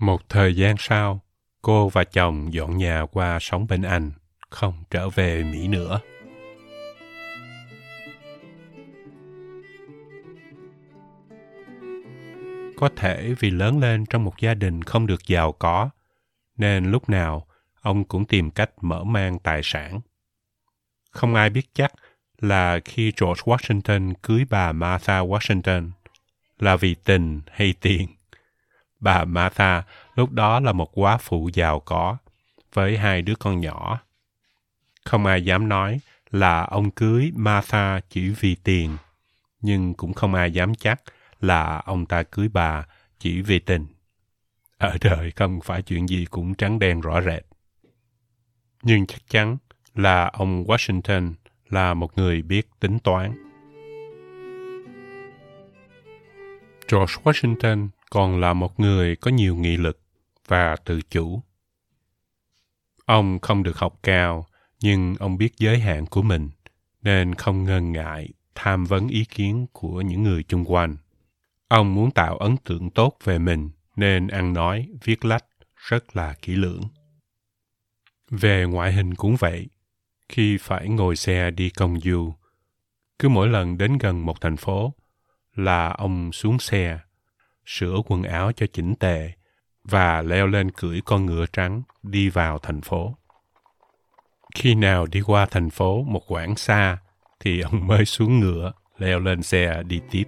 Một 0.00 0.28
thời 0.28 0.56
gian 0.56 0.76
sau, 0.78 1.20
cô 1.62 1.88
và 1.88 2.04
chồng 2.04 2.54
dọn 2.54 2.76
nhà 2.76 3.06
qua 3.12 3.38
sống 3.40 3.66
bên 3.66 3.82
Anh, 3.82 4.12
không 4.50 4.84
trở 4.90 5.08
về 5.08 5.42
Mỹ 5.44 5.68
nữa. 5.68 6.00
Có 12.76 12.88
thể 12.96 13.34
vì 13.38 13.50
lớn 13.50 13.80
lên 13.80 14.06
trong 14.06 14.24
một 14.24 14.34
gia 14.40 14.54
đình 14.54 14.82
không 14.82 15.06
được 15.06 15.26
giàu 15.26 15.52
có, 15.52 15.90
nên 16.56 16.90
lúc 16.90 17.08
nào 17.08 17.46
ông 17.80 18.04
cũng 18.04 18.24
tìm 18.24 18.50
cách 18.50 18.70
mở 18.80 19.04
mang 19.04 19.38
tài 19.38 19.60
sản. 19.64 20.00
Không 21.10 21.34
ai 21.34 21.50
biết 21.50 21.74
chắc 21.74 21.92
là 22.38 22.80
khi 22.84 23.12
George 23.20 23.42
Washington 23.42 24.14
cưới 24.22 24.44
bà 24.50 24.72
Martha 24.72 25.20
Washington 25.20 25.90
là 26.58 26.76
vì 26.76 26.94
tình 26.94 27.40
hay 27.50 27.74
tiền. 27.80 28.08
Bà 29.00 29.24
Martha 29.24 29.82
lúc 30.14 30.30
đó 30.30 30.60
là 30.60 30.72
một 30.72 30.90
quá 30.94 31.16
phụ 31.16 31.50
giàu 31.54 31.80
có 31.80 32.16
với 32.72 32.98
hai 32.98 33.22
đứa 33.22 33.34
con 33.34 33.60
nhỏ. 33.60 34.00
Không 35.04 35.26
ai 35.26 35.44
dám 35.44 35.68
nói 35.68 36.00
là 36.30 36.62
ông 36.62 36.90
cưới 36.90 37.32
Martha 37.34 38.00
chỉ 38.10 38.28
vì 38.28 38.54
tiền, 38.54 38.96
nhưng 39.60 39.94
cũng 39.94 40.12
không 40.14 40.34
ai 40.34 40.52
dám 40.52 40.74
chắc 40.74 41.02
là 41.46 41.82
ông 41.86 42.06
ta 42.06 42.22
cưới 42.22 42.48
bà 42.48 42.86
chỉ 43.18 43.42
vì 43.42 43.58
tình. 43.58 43.86
Ở 44.78 44.96
đời 45.00 45.30
không 45.30 45.60
phải 45.64 45.82
chuyện 45.82 46.08
gì 46.08 46.24
cũng 46.30 46.54
trắng 46.54 46.78
đen 46.78 47.00
rõ 47.00 47.20
rệt. 47.20 47.46
Nhưng 48.82 49.06
chắc 49.06 49.20
chắn 49.28 49.56
là 49.94 50.30
ông 50.32 50.64
Washington 50.64 51.32
là 51.68 51.94
một 51.94 52.18
người 52.18 52.42
biết 52.42 52.68
tính 52.80 52.98
toán. 52.98 53.44
George 56.92 57.14
Washington 57.22 57.88
còn 58.10 58.40
là 58.40 58.52
một 58.52 58.80
người 58.80 59.16
có 59.16 59.30
nhiều 59.30 59.56
nghị 59.56 59.76
lực 59.76 60.00
và 60.48 60.76
tự 60.84 61.00
chủ. 61.10 61.42
Ông 63.06 63.38
không 63.38 63.62
được 63.62 63.76
học 63.76 63.98
cao, 64.02 64.46
nhưng 64.80 65.14
ông 65.18 65.38
biết 65.38 65.56
giới 65.56 65.78
hạn 65.78 66.06
của 66.06 66.22
mình, 66.22 66.50
nên 67.02 67.34
không 67.34 67.64
ngần 67.64 67.92
ngại 67.92 68.28
tham 68.54 68.84
vấn 68.84 69.08
ý 69.08 69.24
kiến 69.24 69.66
của 69.72 70.00
những 70.00 70.22
người 70.22 70.42
chung 70.42 70.64
quanh. 70.64 70.96
Ông 71.74 71.94
muốn 71.94 72.10
tạo 72.10 72.36
ấn 72.36 72.56
tượng 72.56 72.90
tốt 72.90 73.16
về 73.24 73.38
mình, 73.38 73.70
nên 73.96 74.28
ăn 74.28 74.52
nói, 74.52 74.88
viết 75.04 75.24
lách 75.24 75.44
rất 75.76 76.16
là 76.16 76.34
kỹ 76.42 76.56
lưỡng. 76.56 76.80
Về 78.30 78.64
ngoại 78.64 78.92
hình 78.92 79.14
cũng 79.14 79.36
vậy. 79.36 79.68
Khi 80.28 80.58
phải 80.60 80.88
ngồi 80.88 81.16
xe 81.16 81.50
đi 81.50 81.70
công 81.70 82.00
du, 82.00 82.32
cứ 83.18 83.28
mỗi 83.28 83.48
lần 83.48 83.78
đến 83.78 83.98
gần 83.98 84.26
một 84.26 84.40
thành 84.40 84.56
phố 84.56 84.94
là 85.54 85.88
ông 85.88 86.32
xuống 86.32 86.58
xe, 86.58 86.98
sửa 87.66 87.96
quần 88.06 88.22
áo 88.22 88.52
cho 88.52 88.66
chỉnh 88.72 88.94
tề 88.94 89.32
và 89.84 90.22
leo 90.22 90.46
lên 90.46 90.70
cưỡi 90.70 91.00
con 91.04 91.26
ngựa 91.26 91.46
trắng 91.52 91.82
đi 92.02 92.28
vào 92.28 92.58
thành 92.58 92.80
phố. 92.80 93.16
Khi 94.54 94.74
nào 94.74 95.06
đi 95.06 95.20
qua 95.20 95.46
thành 95.46 95.70
phố 95.70 96.02
một 96.02 96.22
quãng 96.28 96.56
xa 96.56 96.98
thì 97.40 97.60
ông 97.60 97.86
mới 97.86 98.04
xuống 98.04 98.40
ngựa, 98.40 98.72
leo 98.98 99.20
lên 99.20 99.42
xe 99.42 99.82
đi 99.82 100.00
tiếp. 100.10 100.24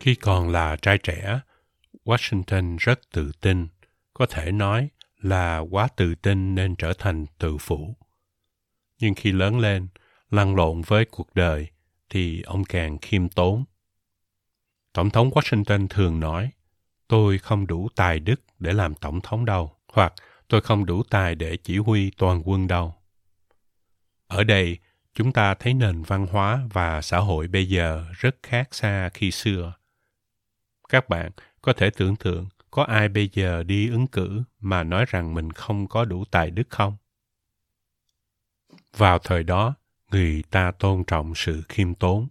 Khi 0.00 0.14
còn 0.14 0.48
là 0.48 0.76
trai 0.76 0.98
trẻ, 0.98 1.40
Washington 2.04 2.76
rất 2.80 3.00
tự 3.12 3.32
tin, 3.40 3.68
có 4.14 4.26
thể 4.26 4.52
nói 4.52 4.88
là 5.20 5.58
quá 5.58 5.88
tự 5.96 6.14
tin 6.14 6.54
nên 6.54 6.76
trở 6.76 6.92
thành 6.98 7.26
tự 7.38 7.56
phụ. 7.60 7.96
Nhưng 8.98 9.14
khi 9.14 9.32
lớn 9.32 9.58
lên, 9.58 9.88
lăn 10.30 10.56
lộn 10.56 10.82
với 10.82 11.04
cuộc 11.04 11.34
đời, 11.34 11.68
thì 12.10 12.42
ông 12.42 12.64
càng 12.64 12.98
khiêm 12.98 13.28
tốn. 13.28 13.64
Tổng 14.92 15.10
thống 15.10 15.30
Washington 15.30 15.86
thường 15.88 16.20
nói, 16.20 16.50
tôi 17.08 17.38
không 17.38 17.66
đủ 17.66 17.88
tài 17.96 18.20
đức 18.20 18.40
để 18.58 18.72
làm 18.72 18.94
tổng 18.94 19.20
thống 19.20 19.44
đâu, 19.44 19.76
hoặc 19.92 20.14
tôi 20.48 20.60
không 20.60 20.86
đủ 20.86 21.02
tài 21.02 21.34
để 21.34 21.56
chỉ 21.56 21.78
huy 21.78 22.10
toàn 22.10 22.42
quân 22.44 22.66
đâu. 22.66 22.94
Ở 24.26 24.44
đây, 24.44 24.78
chúng 25.14 25.32
ta 25.32 25.54
thấy 25.54 25.74
nền 25.74 26.02
văn 26.02 26.26
hóa 26.26 26.62
và 26.72 27.02
xã 27.02 27.18
hội 27.18 27.48
bây 27.48 27.68
giờ 27.68 28.04
rất 28.12 28.36
khác 28.42 28.74
xa 28.74 29.10
khi 29.14 29.30
xưa. 29.30 29.72
Các 30.88 31.08
bạn 31.08 31.30
có 31.62 31.72
thể 31.72 31.90
tưởng 31.90 32.16
tượng 32.16 32.48
có 32.70 32.82
ai 32.82 33.08
bây 33.08 33.30
giờ 33.32 33.62
đi 33.62 33.90
ứng 33.90 34.06
cử 34.06 34.42
mà 34.60 34.84
nói 34.84 35.04
rằng 35.08 35.34
mình 35.34 35.52
không 35.52 35.86
có 35.86 36.04
đủ 36.04 36.24
tài 36.24 36.50
đức 36.50 36.70
không? 36.70 36.96
Vào 38.96 39.18
thời 39.18 39.42
đó, 39.42 39.74
người 40.10 40.42
ta 40.50 40.70
tôn 40.70 41.04
trọng 41.04 41.32
sự 41.34 41.62
khiêm 41.68 41.94
tốn. 41.94 42.28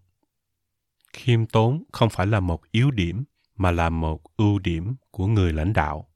Khiêm 1.14 1.46
tốn 1.46 1.84
không 1.92 2.10
phải 2.10 2.28
là 2.28 2.40
một 2.40 2.72
yếu 2.72 2.92
điểm 2.92 3.24
mà 3.56 3.72
là 3.72 3.90
một 3.90 4.22
ưu 4.38 4.60
điểm 4.60 4.96
của 5.12 5.28
người 5.28 5.54
lãnh 5.54 5.74
đạo. 5.74 6.08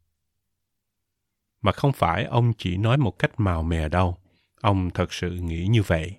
Mà 1.61 1.71
không 1.71 1.93
phải 1.93 2.23
ông 2.23 2.53
chỉ 2.57 2.77
nói 2.77 2.97
một 2.97 3.19
cách 3.19 3.39
màu 3.39 3.63
mè 3.63 3.89
đâu, 3.89 4.17
ông 4.61 4.89
thật 4.89 5.13
sự 5.13 5.31
nghĩ 5.31 5.67
như 5.67 5.81
vậy. 5.81 6.15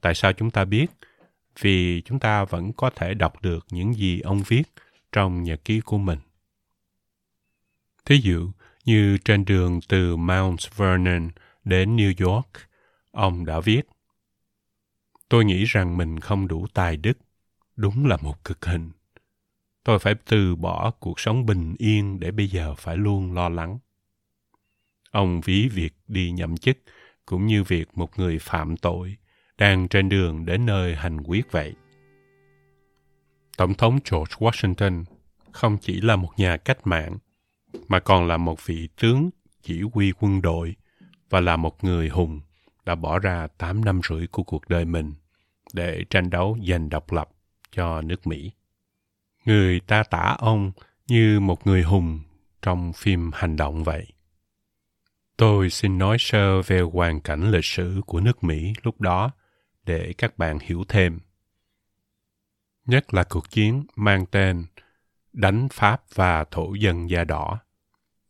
Tại 0.00 0.14
sao 0.14 0.32
chúng 0.32 0.50
ta 0.50 0.64
biết? 0.64 0.86
Vì 1.60 2.02
chúng 2.04 2.18
ta 2.18 2.44
vẫn 2.44 2.72
có 2.72 2.90
thể 2.90 3.14
đọc 3.14 3.42
được 3.42 3.66
những 3.70 3.94
gì 3.94 4.20
ông 4.20 4.42
viết 4.46 4.62
trong 5.12 5.42
nhật 5.42 5.64
ký 5.64 5.80
của 5.80 5.98
mình. 5.98 6.18
Thí 8.04 8.16
dụ, 8.16 8.50
như 8.84 9.18
trên 9.24 9.44
đường 9.44 9.80
từ 9.88 10.16
Mount 10.16 10.60
Vernon 10.76 11.28
đến 11.64 11.96
New 11.96 12.26
York, 12.26 12.48
ông 13.10 13.44
đã 13.44 13.60
viết 13.60 13.82
Tôi 15.30 15.44
nghĩ 15.44 15.64
rằng 15.64 15.96
mình 15.96 16.20
không 16.20 16.48
đủ 16.48 16.66
tài 16.74 16.96
đức. 16.96 17.18
Đúng 17.76 18.06
là 18.06 18.16
một 18.16 18.44
cực 18.44 18.64
hình. 18.64 18.90
Tôi 19.84 19.98
phải 19.98 20.14
từ 20.24 20.56
bỏ 20.56 20.90
cuộc 20.90 21.20
sống 21.20 21.46
bình 21.46 21.74
yên 21.78 22.20
để 22.20 22.30
bây 22.30 22.48
giờ 22.48 22.74
phải 22.74 22.96
luôn 22.96 23.32
lo 23.32 23.48
lắng. 23.48 23.78
Ông 25.10 25.40
ví 25.40 25.68
việc 25.68 25.92
đi 26.08 26.30
nhậm 26.30 26.56
chức 26.56 26.78
cũng 27.26 27.46
như 27.46 27.62
việc 27.64 27.88
một 27.94 28.18
người 28.18 28.38
phạm 28.38 28.76
tội 28.76 29.16
đang 29.58 29.88
trên 29.88 30.08
đường 30.08 30.46
đến 30.46 30.66
nơi 30.66 30.94
hành 30.94 31.20
quyết 31.20 31.52
vậy. 31.52 31.74
Tổng 33.60 33.74
thống 33.74 33.98
George 34.10 34.34
Washington 34.38 35.04
không 35.52 35.78
chỉ 35.78 36.00
là 36.00 36.16
một 36.16 36.30
nhà 36.36 36.56
cách 36.56 36.86
mạng, 36.86 37.18
mà 37.88 38.00
còn 38.00 38.26
là 38.26 38.36
một 38.36 38.66
vị 38.66 38.88
tướng 39.00 39.30
chỉ 39.62 39.82
huy 39.92 40.12
quân 40.20 40.42
đội 40.42 40.76
và 41.30 41.40
là 41.40 41.56
một 41.56 41.84
người 41.84 42.08
hùng 42.08 42.40
đã 42.84 42.94
bỏ 42.94 43.18
ra 43.18 43.46
8 43.58 43.84
năm 43.84 44.00
rưỡi 44.08 44.26
của 44.26 44.42
cuộc 44.42 44.68
đời 44.68 44.84
mình 44.84 45.12
để 45.72 46.04
tranh 46.10 46.30
đấu 46.30 46.58
giành 46.68 46.88
độc 46.88 47.12
lập 47.12 47.30
cho 47.72 48.02
nước 48.02 48.26
Mỹ. 48.26 48.50
Người 49.44 49.80
ta 49.80 50.02
tả 50.02 50.36
ông 50.38 50.72
như 51.08 51.40
một 51.40 51.66
người 51.66 51.82
hùng 51.82 52.20
trong 52.62 52.92
phim 52.92 53.30
hành 53.34 53.56
động 53.56 53.84
vậy. 53.84 54.06
Tôi 55.36 55.70
xin 55.70 55.98
nói 55.98 56.16
sơ 56.20 56.62
về 56.62 56.80
hoàn 56.80 57.20
cảnh 57.20 57.50
lịch 57.50 57.64
sử 57.64 58.00
của 58.06 58.20
nước 58.20 58.44
Mỹ 58.44 58.72
lúc 58.82 59.00
đó 59.00 59.30
để 59.84 60.14
các 60.18 60.38
bạn 60.38 60.58
hiểu 60.58 60.84
thêm. 60.88 61.18
Nhất 62.90 63.14
là 63.14 63.24
cuộc 63.24 63.50
chiến 63.50 63.84
mang 63.96 64.26
tên 64.26 64.64
đánh 65.32 65.68
Pháp 65.72 66.02
và 66.14 66.44
thổ 66.50 66.74
dân 66.74 67.10
da 67.10 67.24
đỏ. 67.24 67.58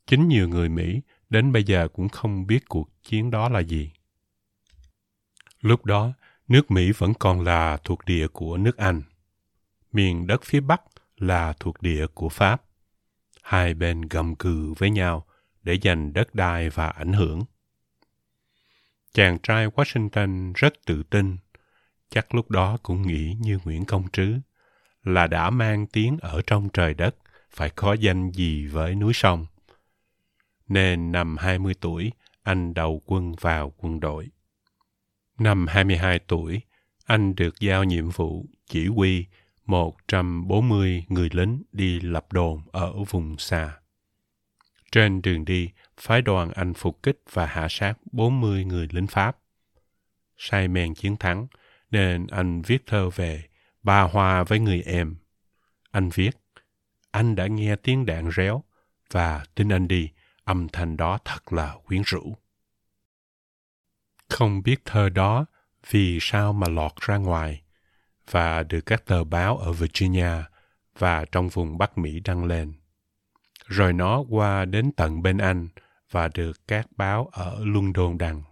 Chính 0.06 0.28
nhiều 0.28 0.48
người 0.48 0.68
Mỹ 0.68 1.00
đến 1.30 1.52
bây 1.52 1.64
giờ 1.64 1.88
cũng 1.92 2.08
không 2.08 2.46
biết 2.46 2.68
cuộc 2.68 2.88
chiến 3.02 3.30
đó 3.30 3.48
là 3.48 3.60
gì. 3.60 3.92
Lúc 5.60 5.84
đó, 5.84 6.12
nước 6.48 6.70
Mỹ 6.70 6.92
vẫn 6.98 7.14
còn 7.14 7.40
là 7.40 7.76
thuộc 7.84 8.04
địa 8.04 8.28
của 8.28 8.56
nước 8.56 8.76
Anh. 8.76 9.02
Miền 9.92 10.26
đất 10.26 10.42
phía 10.44 10.60
Bắc 10.60 10.82
là 11.16 11.52
thuộc 11.60 11.82
địa 11.82 12.06
của 12.14 12.28
Pháp. 12.28 12.62
Hai 13.42 13.74
bên 13.74 14.00
gầm 14.00 14.34
cừ 14.34 14.74
với 14.78 14.90
nhau 14.90 15.26
để 15.62 15.78
giành 15.82 16.12
đất 16.12 16.34
đai 16.34 16.70
và 16.70 16.88
ảnh 16.88 17.12
hưởng. 17.12 17.44
Chàng 19.12 19.38
trai 19.42 19.66
Washington 19.66 20.52
rất 20.54 20.74
tự 20.86 21.02
tin, 21.02 21.36
chắc 22.10 22.34
lúc 22.34 22.50
đó 22.50 22.78
cũng 22.82 23.02
nghĩ 23.02 23.36
như 23.40 23.58
Nguyễn 23.64 23.84
Công 23.84 24.08
Trứ, 24.12 24.38
là 25.04 25.26
đã 25.26 25.50
mang 25.50 25.86
tiếng 25.86 26.18
ở 26.20 26.42
trong 26.46 26.68
trời 26.68 26.94
đất, 26.94 27.16
phải 27.50 27.70
có 27.70 27.92
danh 27.92 28.30
gì 28.30 28.66
với 28.66 28.94
núi 28.94 29.12
sông. 29.14 29.46
Nên 30.68 31.12
năm 31.12 31.36
20 31.36 31.74
tuổi, 31.80 32.12
anh 32.42 32.74
đầu 32.74 33.02
quân 33.06 33.34
vào 33.40 33.72
quân 33.76 34.00
đội. 34.00 34.28
Năm 35.38 35.66
22 35.66 36.18
tuổi, 36.18 36.60
anh 37.04 37.34
được 37.34 37.60
giao 37.60 37.84
nhiệm 37.84 38.10
vụ 38.10 38.46
chỉ 38.66 38.86
huy 38.86 39.26
140 39.66 41.04
người 41.08 41.28
lính 41.32 41.62
đi 41.72 42.00
lập 42.00 42.32
đồn 42.32 42.62
ở 42.72 42.92
vùng 43.08 43.38
xa. 43.38 43.76
Trên 44.92 45.22
đường 45.22 45.44
đi, 45.44 45.70
phái 45.96 46.22
đoàn 46.22 46.50
Anh 46.50 46.74
phục 46.74 47.02
kích 47.02 47.18
và 47.32 47.46
hạ 47.46 47.66
sát 47.70 47.94
40 48.12 48.64
người 48.64 48.88
lính 48.90 49.06
Pháp. 49.06 49.38
Say 50.38 50.68
men 50.68 50.94
chiến 50.94 51.16
thắng, 51.16 51.46
nên 51.90 52.26
anh 52.26 52.62
viết 52.62 52.86
thơ 52.86 53.10
về 53.10 53.49
bà 53.82 54.02
hòa 54.02 54.44
với 54.44 54.58
người 54.58 54.82
em. 54.82 55.16
Anh 55.90 56.08
viết, 56.14 56.30
anh 57.10 57.34
đã 57.34 57.46
nghe 57.46 57.76
tiếng 57.76 58.06
đạn 58.06 58.30
réo 58.36 58.64
và 59.10 59.44
tin 59.54 59.68
anh 59.68 59.88
đi, 59.88 60.10
âm 60.44 60.68
thanh 60.68 60.96
đó 60.96 61.18
thật 61.24 61.52
là 61.52 61.76
quyến 61.84 62.02
rũ. 62.06 62.36
Không 64.28 64.62
biết 64.62 64.84
thơ 64.84 65.08
đó 65.08 65.44
vì 65.90 66.18
sao 66.20 66.52
mà 66.52 66.68
lọt 66.68 66.92
ra 67.00 67.16
ngoài 67.16 67.62
và 68.30 68.62
được 68.62 68.80
các 68.80 69.04
tờ 69.04 69.24
báo 69.24 69.58
ở 69.58 69.72
Virginia 69.72 70.42
và 70.98 71.24
trong 71.32 71.48
vùng 71.48 71.78
Bắc 71.78 71.98
Mỹ 71.98 72.20
đăng 72.20 72.44
lên. 72.44 72.72
Rồi 73.66 73.92
nó 73.92 74.24
qua 74.28 74.64
đến 74.64 74.92
tận 74.92 75.22
bên 75.22 75.38
Anh 75.38 75.68
và 76.10 76.28
được 76.28 76.68
các 76.68 76.86
báo 76.96 77.28
ở 77.32 77.64
London 77.64 78.18
đăng. 78.18 78.42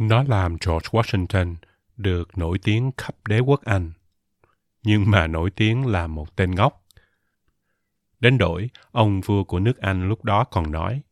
Nó 0.00 0.22
làm 0.22 0.56
George 0.66 0.88
Washington 0.90 1.54
được 2.02 2.38
nổi 2.38 2.58
tiếng 2.58 2.90
khắp 2.96 3.14
đế 3.28 3.38
quốc 3.38 3.64
Anh, 3.64 3.92
nhưng 4.82 5.10
mà 5.10 5.26
nổi 5.26 5.50
tiếng 5.50 5.86
là 5.86 6.06
một 6.06 6.36
tên 6.36 6.54
ngốc. 6.54 6.86
Đến 8.20 8.38
đổi, 8.38 8.70
ông 8.90 9.20
vua 9.20 9.44
của 9.44 9.58
nước 9.58 9.78
Anh 9.78 10.08
lúc 10.08 10.24
đó 10.24 10.44
còn 10.44 10.72
nói, 10.72 11.02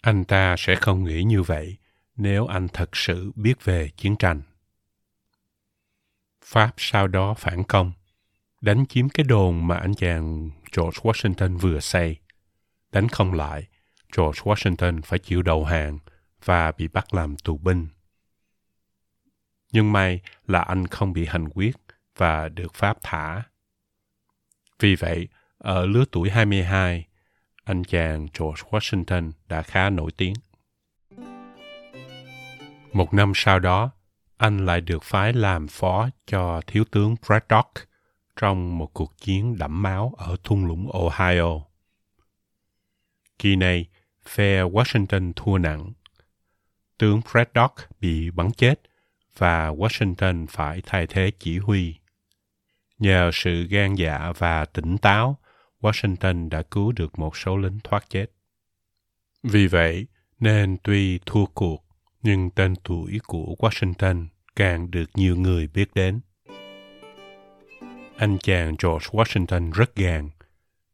anh 0.00 0.24
ta 0.24 0.54
sẽ 0.58 0.74
không 0.74 1.04
nghĩ 1.04 1.22
như 1.22 1.42
vậy 1.42 1.76
nếu 2.16 2.46
anh 2.46 2.68
thật 2.68 2.96
sự 2.96 3.32
biết 3.34 3.64
về 3.64 3.90
chiến 3.96 4.16
tranh. 4.16 4.42
Pháp 6.44 6.74
sau 6.76 7.08
đó 7.08 7.34
phản 7.34 7.64
công, 7.64 7.92
đánh 8.60 8.86
chiếm 8.86 9.08
cái 9.08 9.24
đồn 9.24 9.66
mà 9.66 9.76
anh 9.76 9.94
chàng 9.94 10.50
George 10.76 11.00
Washington 11.02 11.58
vừa 11.58 11.80
xây. 11.80 12.16
Đánh 12.92 13.08
không 13.08 13.32
lại, 13.32 13.66
George 14.16 14.40
Washington 14.42 15.00
phải 15.02 15.18
chịu 15.18 15.42
đầu 15.42 15.64
hàng 15.64 15.98
và 16.44 16.72
bị 16.72 16.88
bắt 16.88 17.14
làm 17.14 17.36
tù 17.36 17.58
binh. 17.58 17.86
Nhưng 19.72 19.92
may 19.92 20.20
là 20.46 20.60
anh 20.60 20.86
không 20.86 21.12
bị 21.12 21.26
hành 21.26 21.48
quyết 21.48 21.76
và 22.16 22.48
được 22.48 22.74
Pháp 22.74 22.98
thả. 23.02 23.42
Vì 24.80 24.94
vậy, 24.94 25.28
ở 25.58 25.86
lứa 25.86 26.04
tuổi 26.12 26.30
22, 26.30 27.06
anh 27.64 27.84
chàng 27.84 28.26
George 28.38 28.62
Washington 28.70 29.32
đã 29.48 29.62
khá 29.62 29.90
nổi 29.90 30.10
tiếng. 30.16 30.34
Một 32.92 33.14
năm 33.14 33.32
sau 33.34 33.58
đó, 33.58 33.90
anh 34.36 34.66
lại 34.66 34.80
được 34.80 35.02
phái 35.02 35.32
làm 35.32 35.68
phó 35.68 36.08
cho 36.26 36.60
thiếu 36.66 36.84
tướng 36.90 37.14
Braddock 37.26 37.70
trong 38.36 38.78
một 38.78 38.94
cuộc 38.94 39.12
chiến 39.18 39.58
đẫm 39.58 39.82
máu 39.82 40.14
ở 40.16 40.36
thung 40.44 40.66
lũng 40.66 40.90
Ohio. 40.92 41.60
Kỳ 43.38 43.56
này, 43.56 43.86
phe 44.26 44.62
Washington 44.62 45.32
thua 45.36 45.58
nặng. 45.58 45.92
Tướng 46.98 47.20
Braddock 47.32 48.00
bị 48.00 48.30
bắn 48.30 48.50
chết 48.52 48.80
và 49.38 49.70
Washington 49.70 50.46
phải 50.46 50.82
thay 50.86 51.06
thế 51.06 51.30
chỉ 51.38 51.58
huy. 51.58 51.94
Nhờ 52.98 53.30
sự 53.32 53.66
gan 53.70 53.94
dạ 53.94 54.32
và 54.38 54.64
tỉnh 54.64 54.98
táo, 54.98 55.38
Washington 55.80 56.48
đã 56.48 56.62
cứu 56.62 56.92
được 56.92 57.18
một 57.18 57.36
số 57.36 57.56
lính 57.56 57.78
thoát 57.84 58.10
chết. 58.10 58.26
Vì 59.42 59.66
vậy, 59.66 60.06
nên 60.40 60.76
tuy 60.82 61.18
thua 61.26 61.46
cuộc, 61.46 61.84
nhưng 62.22 62.50
tên 62.50 62.74
tuổi 62.84 63.20
của 63.26 63.54
Washington 63.58 64.26
càng 64.56 64.90
được 64.90 65.10
nhiều 65.14 65.36
người 65.36 65.68
biết 65.74 65.94
đến. 65.94 66.20
Anh 68.16 68.38
chàng 68.38 68.76
George 68.82 69.06
Washington 69.06 69.72
rất 69.72 69.96
gàn. 69.96 70.30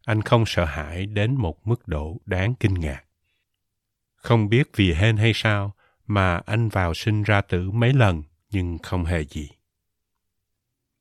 Anh 0.07 0.23
không 0.23 0.45
sợ 0.47 0.65
hãi 0.65 1.07
đến 1.07 1.35
một 1.35 1.67
mức 1.67 1.89
độ 1.89 2.21
đáng 2.27 2.55
kinh 2.61 2.75
ngạc. 2.75 3.05
Không 4.17 4.49
biết 4.49 4.71
vì 4.77 4.95
hên 4.95 5.17
hay 5.17 5.33
sao 5.35 5.75
mà 6.07 6.37
anh 6.47 6.69
vào 6.69 6.95
sinh 6.95 7.23
ra 7.23 7.41
tử 7.41 7.71
mấy 7.71 7.93
lần 7.93 8.23
nhưng 8.55 8.79
không 8.79 9.05
hề 9.05 9.25
gì. 9.25 9.51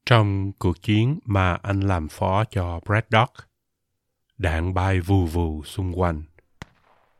Trong 0.05 0.51
cuộc 0.59 0.81
chiến 0.81 1.19
mà 1.25 1.53
anh 1.53 1.79
làm 1.79 2.07
phó 2.09 2.43
cho 2.45 2.79
Braddock, 2.85 3.33
đạn 4.37 4.73
bay 4.73 4.99
vù 4.99 5.25
vù 5.25 5.63
xung 5.63 5.99
quanh. 5.99 6.23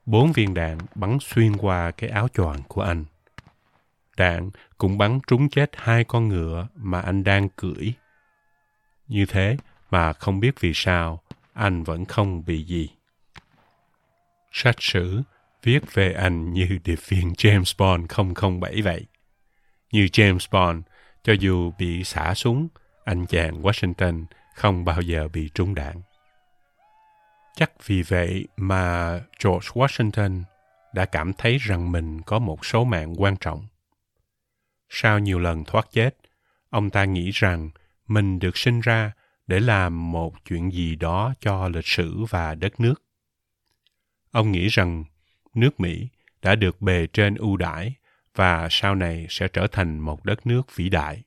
Bốn 0.05 0.31
viên 0.31 0.53
đạn 0.53 0.77
bắn 0.95 1.17
xuyên 1.21 1.57
qua 1.57 1.91
cái 1.91 2.09
áo 2.09 2.27
choàng 2.27 2.63
của 2.67 2.81
anh. 2.81 3.05
Đạn 4.17 4.49
cũng 4.77 4.97
bắn 4.97 5.19
trúng 5.27 5.49
chết 5.49 5.71
hai 5.73 6.03
con 6.03 6.27
ngựa 6.27 6.67
mà 6.75 7.01
anh 7.01 7.23
đang 7.23 7.49
cưỡi. 7.49 7.93
Như 9.07 9.25
thế 9.25 9.57
mà 9.91 10.13
không 10.13 10.39
biết 10.39 10.59
vì 10.59 10.71
sao 10.75 11.21
anh 11.53 11.83
vẫn 11.83 12.05
không 12.05 12.45
bị 12.45 12.63
gì. 12.63 12.89
Sách 14.51 14.75
sử 14.79 15.21
viết 15.63 15.93
về 15.93 16.13
anh 16.13 16.53
như 16.53 16.79
điệp 16.83 16.99
viên 17.07 17.33
James 17.33 17.73
Bond 17.77 18.11
007 18.61 18.81
vậy. 18.81 19.05
Như 19.93 20.05
James 20.05 20.47
Bond, 20.51 20.83
cho 21.23 21.33
dù 21.33 21.71
bị 21.77 22.03
xả 22.03 22.33
súng, 22.33 22.67
anh 23.03 23.25
chàng 23.25 23.62
Washington 23.62 24.25
không 24.55 24.85
bao 24.85 25.01
giờ 25.01 25.27
bị 25.27 25.50
trúng 25.53 25.75
đạn. 25.75 26.01
Chắc 27.55 27.71
vì 27.85 28.01
vậy 28.01 28.47
mà 28.57 29.12
George 29.43 29.67
Washington 29.67 30.43
đã 30.93 31.05
cảm 31.05 31.33
thấy 31.33 31.57
rằng 31.57 31.91
mình 31.91 32.21
có 32.21 32.39
một 32.39 32.65
số 32.65 32.83
mạng 32.83 33.13
quan 33.17 33.35
trọng. 33.38 33.67
Sau 34.89 35.19
nhiều 35.19 35.39
lần 35.39 35.63
thoát 35.63 35.88
chết, 35.91 36.15
ông 36.69 36.89
ta 36.89 37.05
nghĩ 37.05 37.31
rằng 37.33 37.69
mình 38.07 38.39
được 38.39 38.57
sinh 38.57 38.79
ra 38.79 39.12
để 39.47 39.59
làm 39.59 40.12
một 40.12 40.33
chuyện 40.45 40.71
gì 40.71 40.95
đó 40.95 41.33
cho 41.39 41.67
lịch 41.67 41.88
sử 41.88 42.25
và 42.29 42.55
đất 42.55 42.79
nước. 42.79 43.03
Ông 44.31 44.51
nghĩ 44.51 44.67
rằng 44.67 45.03
nước 45.53 45.79
Mỹ 45.79 46.07
đã 46.41 46.55
được 46.55 46.81
bề 46.81 47.07
trên 47.13 47.35
ưu 47.35 47.57
đãi 47.57 47.95
và 48.35 48.67
sau 48.72 48.96
này 48.96 49.25
sẽ 49.29 49.48
trở 49.48 49.67
thành 49.72 50.00
một 50.00 50.25
đất 50.25 50.48
nước 50.48 50.75
vĩ 50.75 50.89
đại. 50.89 51.24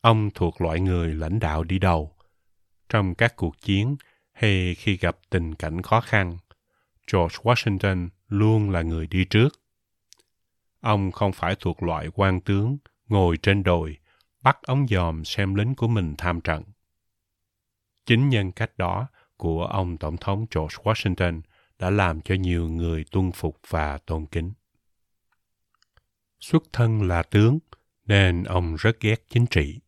Ông 0.00 0.30
thuộc 0.34 0.60
loại 0.60 0.80
người 0.80 1.14
lãnh 1.14 1.38
đạo 1.38 1.64
đi 1.64 1.78
đầu. 1.78 2.14
Trong 2.88 3.14
các 3.14 3.36
cuộc 3.36 3.60
chiến 3.60 3.96
hay 4.32 4.74
khi 4.74 4.96
gặp 4.96 5.18
tình 5.30 5.54
cảnh 5.54 5.82
khó 5.82 6.00
khăn, 6.00 6.38
George 7.12 7.36
Washington 7.42 8.08
luôn 8.28 8.70
là 8.70 8.82
người 8.82 9.06
đi 9.06 9.24
trước. 9.24 9.48
Ông 10.80 11.12
không 11.12 11.32
phải 11.32 11.56
thuộc 11.60 11.82
loại 11.82 12.08
quan 12.14 12.40
tướng 12.40 12.78
ngồi 13.08 13.36
trên 13.36 13.62
đồi 13.62 13.98
bắt 14.42 14.62
ống 14.62 14.86
dòm 14.88 15.24
xem 15.24 15.54
lính 15.54 15.74
của 15.74 15.88
mình 15.88 16.14
tham 16.18 16.40
trận. 16.40 16.62
Chính 18.06 18.28
nhân 18.28 18.52
cách 18.52 18.78
đó 18.78 19.06
của 19.36 19.64
ông 19.64 19.96
Tổng 19.96 20.16
thống 20.16 20.46
George 20.54 20.76
Washington 20.82 21.40
đã 21.78 21.90
làm 21.90 22.20
cho 22.20 22.34
nhiều 22.34 22.68
người 22.68 23.04
tuân 23.10 23.32
phục 23.32 23.58
và 23.68 23.98
tôn 23.98 24.26
kính. 24.26 24.52
Xuất 26.40 26.62
thân 26.72 27.02
là 27.02 27.22
tướng, 27.22 27.58
nên 28.06 28.44
ông 28.44 28.76
rất 28.76 29.00
ghét 29.00 29.24
chính 29.28 29.46
trị. 29.46 29.80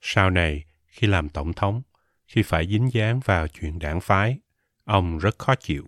Sau 0.00 0.30
này, 0.30 0.64
khi 0.86 1.06
làm 1.06 1.28
tổng 1.28 1.52
thống, 1.52 1.82
khi 2.26 2.42
phải 2.42 2.66
dính 2.68 2.92
dáng 2.92 3.20
vào 3.24 3.48
chuyện 3.48 3.78
đảng 3.78 4.00
phái, 4.00 4.38
ông 4.84 5.18
rất 5.18 5.38
khó 5.38 5.54
chịu. 5.54 5.84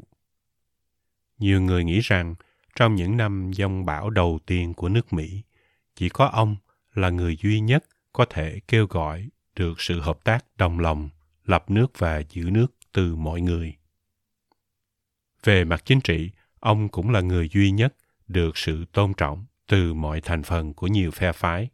Nhiều 1.38 1.60
người 1.60 1.84
nghĩ 1.84 2.00
rằng 2.00 2.34
trong 2.76 2.94
những 2.94 3.16
năm 3.16 3.50
dông 3.54 3.84
bão 3.84 4.10
đầu 4.10 4.38
tiên 4.46 4.74
của 4.74 4.88
nước 4.88 5.12
Mỹ, 5.12 5.42
chỉ 5.94 6.08
có 6.08 6.26
ông 6.26 6.56
là 6.94 7.10
người 7.10 7.36
duy 7.36 7.60
nhất 7.60 7.84
có 8.12 8.24
thể 8.30 8.60
kêu 8.68 8.86
gọi 8.86 9.28
được 9.56 9.80
sự 9.80 10.00
hợp 10.00 10.24
tác 10.24 10.44
đồng 10.56 10.78
lòng, 10.78 11.08
lập 11.44 11.70
nước 11.70 11.98
và 11.98 12.22
giữ 12.30 12.50
nước 12.50 12.66
từ 12.92 13.16
mọi 13.16 13.40
người. 13.40 13.76
Về 15.44 15.64
mặt 15.64 15.82
chính 15.84 16.00
trị, 16.00 16.30
ông 16.60 16.88
cũng 16.88 17.10
là 17.10 17.20
người 17.20 17.48
duy 17.48 17.70
nhất 17.70 17.94
được 18.30 18.58
sự 18.58 18.84
tôn 18.92 19.14
trọng 19.14 19.44
từ 19.66 19.94
mọi 19.94 20.20
thành 20.20 20.42
phần 20.42 20.74
của 20.74 20.86
nhiều 20.86 21.10
phe 21.10 21.32
phái. 21.32 21.68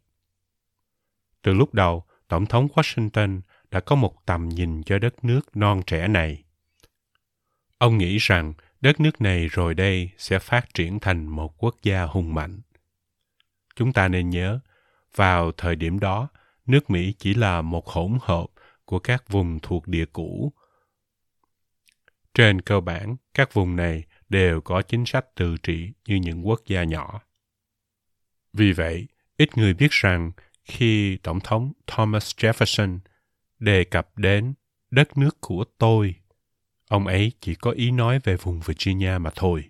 Từ 1.41 1.53
lúc 1.53 1.73
đầu, 1.73 2.03
Tổng 2.27 2.45
thống 2.45 2.67
Washington 2.73 3.41
đã 3.71 3.79
có 3.79 3.95
một 3.95 4.25
tầm 4.25 4.49
nhìn 4.49 4.83
cho 4.83 4.99
đất 4.99 5.23
nước 5.23 5.57
non 5.57 5.81
trẻ 5.87 6.07
này. 6.07 6.43
Ông 7.77 7.97
nghĩ 7.97 8.17
rằng 8.17 8.53
đất 8.81 8.99
nước 8.99 9.21
này 9.21 9.47
rồi 9.47 9.73
đây 9.73 10.09
sẽ 10.17 10.39
phát 10.39 10.73
triển 10.73 10.99
thành 10.99 11.25
một 11.27 11.63
quốc 11.63 11.75
gia 11.83 12.03
hùng 12.03 12.33
mạnh. 12.33 12.61
Chúng 13.75 13.93
ta 13.93 14.07
nên 14.07 14.29
nhớ, 14.29 14.59
vào 15.15 15.51
thời 15.51 15.75
điểm 15.75 15.99
đó, 15.99 16.27
nước 16.65 16.89
Mỹ 16.89 17.13
chỉ 17.19 17.33
là 17.33 17.61
một 17.61 17.87
hỗn 17.87 18.17
hợp 18.21 18.45
của 18.85 18.99
các 18.99 19.29
vùng 19.29 19.59
thuộc 19.59 19.87
địa 19.87 20.05
cũ. 20.13 20.53
Trên 22.33 22.61
cơ 22.61 22.79
bản, 22.79 23.15
các 23.33 23.53
vùng 23.53 23.75
này 23.75 24.03
đều 24.29 24.61
có 24.61 24.81
chính 24.81 25.05
sách 25.05 25.35
tự 25.35 25.57
trị 25.63 25.91
như 26.07 26.15
những 26.15 26.47
quốc 26.47 26.61
gia 26.65 26.83
nhỏ. 26.83 27.21
Vì 28.53 28.71
vậy, 28.71 29.07
ít 29.37 29.57
người 29.57 29.73
biết 29.73 29.91
rằng 29.91 30.31
khi 30.65 31.17
Tổng 31.17 31.39
thống 31.39 31.73
Thomas 31.87 32.31
Jefferson 32.35 32.99
đề 33.59 33.83
cập 33.83 34.17
đến 34.17 34.53
đất 34.91 35.17
nước 35.17 35.41
của 35.41 35.63
tôi, 35.77 36.15
ông 36.87 37.07
ấy 37.07 37.31
chỉ 37.41 37.55
có 37.55 37.71
ý 37.71 37.91
nói 37.91 38.19
về 38.23 38.37
vùng 38.37 38.59
Virginia 38.59 39.17
mà 39.17 39.29
thôi. 39.35 39.69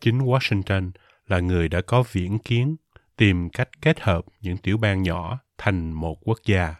Chính 0.00 0.18
Washington 0.18 0.90
là 1.26 1.40
người 1.40 1.68
đã 1.68 1.80
có 1.80 2.04
viễn 2.12 2.38
kiến 2.38 2.76
tìm 3.16 3.50
cách 3.50 3.68
kết 3.80 4.00
hợp 4.00 4.24
những 4.40 4.56
tiểu 4.56 4.76
bang 4.76 5.02
nhỏ 5.02 5.38
thành 5.58 5.92
một 5.92 6.18
quốc 6.20 6.38
gia. 6.44 6.74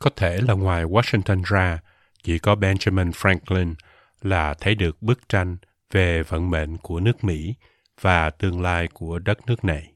Có 0.00 0.10
thể 0.16 0.40
là 0.40 0.54
ngoài 0.54 0.84
Washington 0.84 1.42
ra, 1.44 1.78
chỉ 2.22 2.38
có 2.38 2.54
Benjamin 2.54 3.10
Franklin 3.10 3.74
là 4.28 4.54
thấy 4.54 4.74
được 4.74 5.02
bức 5.02 5.28
tranh 5.28 5.56
về 5.90 6.22
vận 6.22 6.50
mệnh 6.50 6.76
của 6.76 7.00
nước 7.00 7.24
Mỹ 7.24 7.54
và 8.00 8.30
tương 8.30 8.60
lai 8.60 8.88
của 8.88 9.18
đất 9.18 9.46
nước 9.46 9.64
này. 9.64 9.92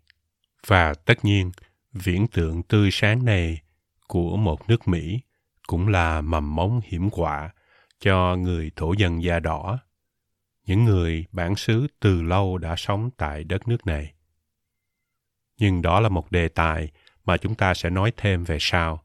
Và 0.66 0.94
tất 0.94 1.24
nhiên, 1.24 1.50
viễn 1.92 2.26
tượng 2.26 2.62
tươi 2.62 2.90
sáng 2.92 3.24
này 3.24 3.60
của 4.06 4.36
một 4.36 4.68
nước 4.68 4.88
Mỹ 4.88 5.20
cũng 5.66 5.88
là 5.88 6.20
mầm 6.20 6.54
mống 6.54 6.80
hiểm 6.84 7.08
họa 7.12 7.50
cho 8.00 8.36
người 8.36 8.70
thổ 8.76 8.92
dân 8.92 9.22
da 9.22 9.40
đỏ, 9.40 9.78
những 10.66 10.84
người 10.84 11.24
bản 11.32 11.56
xứ 11.56 11.86
từ 12.00 12.22
lâu 12.22 12.58
đã 12.58 12.76
sống 12.76 13.10
tại 13.16 13.44
đất 13.44 13.68
nước 13.68 13.86
này. 13.86 14.12
Nhưng 15.58 15.82
đó 15.82 16.00
là 16.00 16.08
một 16.08 16.32
đề 16.32 16.48
tài 16.48 16.88
mà 17.24 17.36
chúng 17.36 17.54
ta 17.54 17.74
sẽ 17.74 17.90
nói 17.90 18.12
thêm 18.16 18.44
về 18.44 18.56
sau 18.60 19.04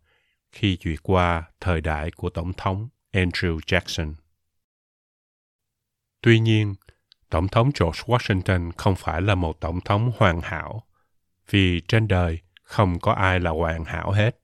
khi 0.51 0.77
duyệt 0.83 0.99
qua 1.03 1.43
thời 1.59 1.81
đại 1.81 2.11
của 2.11 2.29
Tổng 2.29 2.53
thống 2.53 2.89
Andrew 3.13 3.57
Jackson. 3.57 4.13
Tuy 6.25 6.39
nhiên, 6.39 6.75
Tổng 7.29 7.47
thống 7.47 7.71
George 7.79 8.01
Washington 8.01 8.71
không 8.77 8.95
phải 8.95 9.21
là 9.21 9.35
một 9.35 9.59
tổng 9.59 9.81
thống 9.81 10.11
hoàn 10.17 10.41
hảo, 10.41 10.83
vì 11.49 11.81
trên 11.88 12.07
đời 12.07 12.39
không 12.63 12.99
có 12.99 13.11
ai 13.11 13.39
là 13.39 13.51
hoàn 13.51 13.85
hảo 13.85 14.11
hết, 14.11 14.39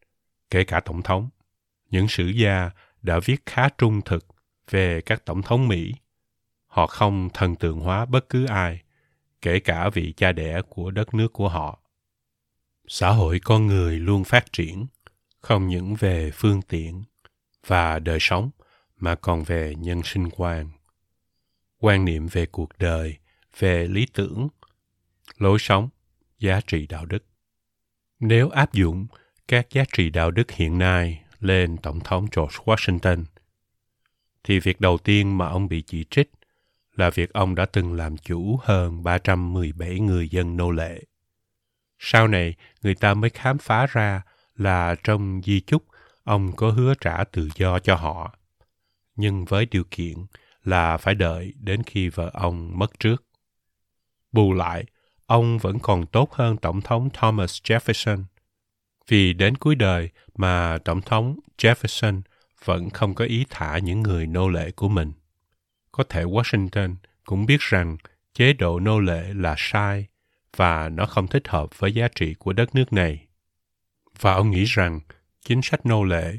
kể 0.50 0.63
cả 0.63 0.80
tổng 0.80 1.02
thống. 1.02 1.30
Những 1.89 2.08
sử 2.08 2.28
gia 2.28 2.72
đã 3.02 3.20
viết 3.26 3.46
khá 3.46 3.70
trung 3.78 4.02
thực 4.02 4.28
về 4.70 5.02
các 5.02 5.26
tổng 5.26 5.41
thống 5.41 5.67
Mỹ. 5.67 5.94
Họ 6.65 6.88
không 6.88 7.30
thần 7.34 7.56
tượng 7.56 7.80
hóa 7.80 8.06
bất 8.06 8.30
cứ 8.30 8.46
ai, 8.46 8.82
kể 9.41 9.60
cả 9.60 9.89
vị 9.89 10.13
cha 10.17 10.32
đẻ 10.32 10.62
của 10.70 10.91
đất 10.91 11.13
nước 11.13 11.34
của 11.34 11.50
họ. 11.50 11.80
Xã 12.88 13.10
hội 13.10 13.39
con 13.44 13.67
người 13.67 14.00
luôn 14.00 14.24
phát 14.24 14.54
triển, 14.54 14.86
không 15.39 15.67
những 15.67 15.96
về 15.96 16.32
phương 16.34 16.62
tiện 16.62 17.04
và 17.67 18.00
đời 18.00 18.17
sống, 18.22 18.50
mà 18.98 19.15
còn 19.15 19.44
về 19.44 19.76
nhân 19.78 20.02
sinh 20.04 20.30
quan 20.30 20.70
quan 21.82 22.06
niệm 22.06 22.28
về 22.28 22.46
cuộc 22.46 22.70
đời, 22.78 23.17
về 23.60 23.88
lý 23.88 24.06
tưởng, 24.13 24.48
lối 25.38 25.60
sống, 25.60 25.89
giá 26.39 26.62
trị 26.67 26.88
đạo 26.88 27.06
đức. 27.06 27.24
Nếu 28.20 28.50
áp 28.50 28.74
dụng 28.74 29.08
các 29.48 29.67
giá 29.70 29.84
trị 29.94 30.10
đạo 30.10 30.32
đức 30.32 30.52
hiện 30.52 30.78
nay 30.78 31.24
lên 31.39 31.78
Tổng 31.78 32.00
thống 32.00 32.28
George 32.36 32.58
Washington, 32.65 33.24
thì 34.44 34.60
việc 34.60 34.82
đầu 34.82 34.98
tiên 34.98 35.38
mà 35.38 35.48
ông 35.48 35.67
bị 35.67 35.82
chỉ 35.82 36.06
trích 36.10 36.32
là 36.96 37.10
việc 37.10 37.34
ông 37.34 37.56
đã 37.56 37.65
từng 37.65 37.94
làm 37.94 38.17
chủ 38.17 38.60
hơn 38.63 39.04
317 39.04 40.00
người 40.00 40.30
dân 40.30 40.58
nô 40.58 40.72
lệ. 40.72 41.04
Sau 42.00 42.28
này, 42.28 42.56
người 42.82 42.96
ta 42.96 43.13
mới 43.13 43.30
khám 43.30 43.58
phá 43.58 43.86
ra 43.86 44.22
là 44.56 44.96
trong 45.04 45.41
di 45.46 45.60
chúc, 45.60 45.84
ông 46.24 46.52
có 46.56 46.72
hứa 46.72 46.94
trả 47.02 47.24
tự 47.24 47.50
do 47.56 47.80
cho 47.80 47.96
họ. 47.96 48.36
Nhưng 49.15 49.46
với 49.46 49.65
điều 49.65 49.84
kiện 49.91 50.15
là 50.63 50.97
phải 50.97 51.15
đợi 51.15 51.54
đến 51.60 51.84
khi 51.84 52.10
vợ 52.10 52.30
ông 52.34 52.80
mất 52.80 53.00
trước. 53.00 53.24
Bù 54.32 54.54
lại, 54.54 54.86
ông 55.26 55.58
vẫn 55.58 55.80
còn 55.80 56.06
tốt 56.06 56.34
hơn 56.34 56.58
Tổng 56.58 56.82
thống 56.82 57.10
Thomas 57.13 57.62
Jefferson. 57.63 58.24
Vì 59.08 59.34
đến 59.34 59.58
cuối 59.58 59.76
đời 59.76 60.10
mà 60.36 60.78
Tổng 60.86 61.02
thống 61.02 61.39
Jefferson 61.58 62.21
vẫn 62.65 62.89
không 62.89 63.15
có 63.15 63.26
ý 63.26 63.45
thả 63.50 63.78
những 63.78 64.02
người 64.02 64.28
nô 64.28 64.50
lệ 64.50 64.71
của 64.71 64.89
mình. 64.89 65.12
Có 65.91 66.04
thể 66.10 66.24
Washington 66.24 66.95
cũng 67.26 67.45
biết 67.45 67.60
rằng 67.60 67.97
chế 68.34 68.54
độ 68.54 68.80
nô 68.80 69.00
lệ 69.00 69.34
là 69.34 69.56
sai 69.58 70.08
và 70.58 70.89
nó 70.89 71.06
không 71.06 71.28
thích 71.28 71.47
hợp 71.47 71.80
với 71.80 71.93
giá 71.93 72.08
trị 72.15 72.34
của 72.34 72.54
đất 72.54 72.76
nước 72.76 72.93
này. 72.93 73.28
Và 74.19 74.34
ông 74.34 74.52
nghĩ 74.52 74.63
rằng 74.63 75.00
chính 75.45 75.62
sách 75.62 75.86
nô 75.86 76.04
lệ 76.04 76.38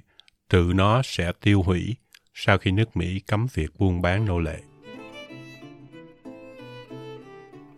tự 0.48 0.72
nó 0.74 1.02
sẽ 1.04 1.32
tiêu 1.40 1.62
hủy 1.62 1.96
sau 2.35 2.59
khi 2.59 2.71
nước 2.71 2.97
Mỹ 2.97 3.21
cấm 3.21 3.47
việc 3.55 3.71
buôn 3.79 4.03
bán 4.03 4.25
nô 4.25 4.38
lệ. 4.38 4.61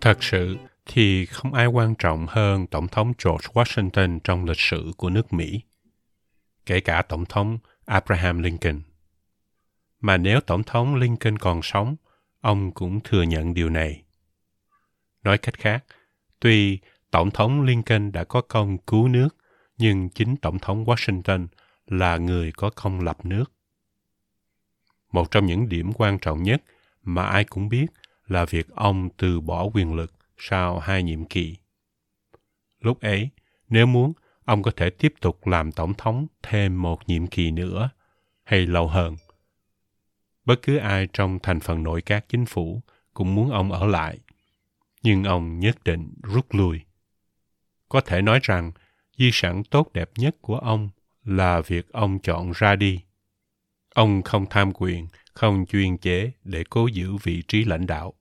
Thật 0.01 0.25
sự 0.25 0.57
thì 0.87 1.27
không 1.27 1.55
ai 1.55 1.67
quan 1.67 1.95
trọng 1.99 2.27
hơn 2.29 2.67
Tổng 2.67 2.89
thống 2.89 3.13
George 3.25 3.49
Washington 3.53 4.19
trong 4.25 4.45
lịch 4.45 4.61
sử 4.61 4.93
của 4.97 5.11
nước 5.11 5.33
Mỹ, 5.33 5.61
kể 6.67 6.81
cả 6.81 7.03
Tổng 7.03 7.25
thống 7.25 7.59
Abraham 7.85 8.43
Lincoln. 8.43 8.81
Mà 10.01 10.17
nếu 10.17 10.41
Tổng 10.41 10.63
thống 10.63 10.95
Lincoln 10.95 11.39
còn 11.39 11.61
sống, 11.63 11.97
ông 12.41 12.73
cũng 12.73 13.01
thừa 13.01 13.23
nhận 13.23 13.55
điều 13.55 13.71
này. 13.71 14.03
Nói 15.23 15.39
cách 15.39 15.59
khác, 15.59 15.85
tuy 16.41 16.79
Tổng 17.11 17.31
thống 17.31 17.63
Lincoln 17.63 18.13
đã 18.13 18.25
có 18.25 18.41
công 18.41 18.79
cứu 18.79 19.09
nước, 19.09 19.29
nhưng 19.79 20.09
chính 20.09 20.37
Tổng 20.37 20.59
thống 20.59 20.85
Washington 20.85 21.47
là 21.87 22.17
người 22.17 22.53
có 22.53 22.71
công 22.71 23.01
lập 23.01 23.27
nước. 23.27 23.54
Một 25.15 25.31
trong 25.31 25.47
những 25.47 25.69
điểm 25.69 25.93
quan 25.93 26.19
trọng 26.19 26.43
nhất 26.43 26.63
mà 27.03 27.25
ai 27.25 27.45
cũng 27.45 27.69
biết 27.69 27.87
là 28.27 28.45
việc 28.45 28.69
ông 28.75 29.09
từ 29.17 29.41
bỏ 29.41 29.65
quyền 29.75 29.95
lực 29.95 30.13
sau 30.39 30.79
hai 30.79 31.03
nhiệm 31.03 31.25
kỳ. 31.25 31.57
Lúc 32.81 33.01
ấy, 33.01 33.29
nếu 33.69 33.87
muốn, 33.87 34.13
ông 34.45 34.63
có 34.63 34.71
thể 34.77 34.91
tiếp 34.91 35.15
tục 35.21 35.47
làm 35.47 35.73
tổng 35.73 35.95
thống 35.95 36.27
thêm 36.43 36.83
một 36.83 37.09
nhiệm 37.09 37.27
kỳ 37.27 37.51
nữa, 37.51 37.91
hay 38.45 38.67
lâu 38.67 38.89
hơn. 38.89 39.17
Bất 40.45 40.63
cứ 40.63 40.77
ai 40.77 41.09
trong 41.13 41.39
thành 41.43 41.61
phần 41.61 41.83
nội 41.83 42.03
các 42.03 42.25
chính 42.29 42.47
phủ 42.47 42.83
cũng 43.15 43.35
muốn 43.35 43.51
ông 43.51 43.73
ở 43.73 43.87
lại, 43.87 44.19
nhưng 45.03 45.25
ông 45.25 45.59
nhất 45.59 45.85
định 45.85 46.15
rút 46.23 46.47
lui. 46.55 46.81
Có 47.89 48.01
thể 48.01 48.23
nói 48.23 48.41
rằng, 48.43 48.73
di 49.17 49.31
sản 49.33 49.65
tốt 49.65 49.93
đẹp 49.93 50.11
nhất 50.17 50.37
của 50.41 50.57
ông 50.59 50.89
là 51.25 51.61
việc 51.61 51.93
ông 51.93 52.19
chọn 52.19 52.53
ra 52.55 52.77
đi. 52.77 53.01
Ông 53.95 54.23
không 54.23 54.47
tham 54.51 54.73
quyền, 54.75 55.07
không 55.35 55.67
chuyên 55.67 55.99
chế 55.99 56.33
để 56.45 56.65
cố 56.71 56.87
giữ 56.87 57.17
vị 57.23 57.43
trí 57.49 57.65
lãnh 57.65 57.87
đạo. 57.87 58.15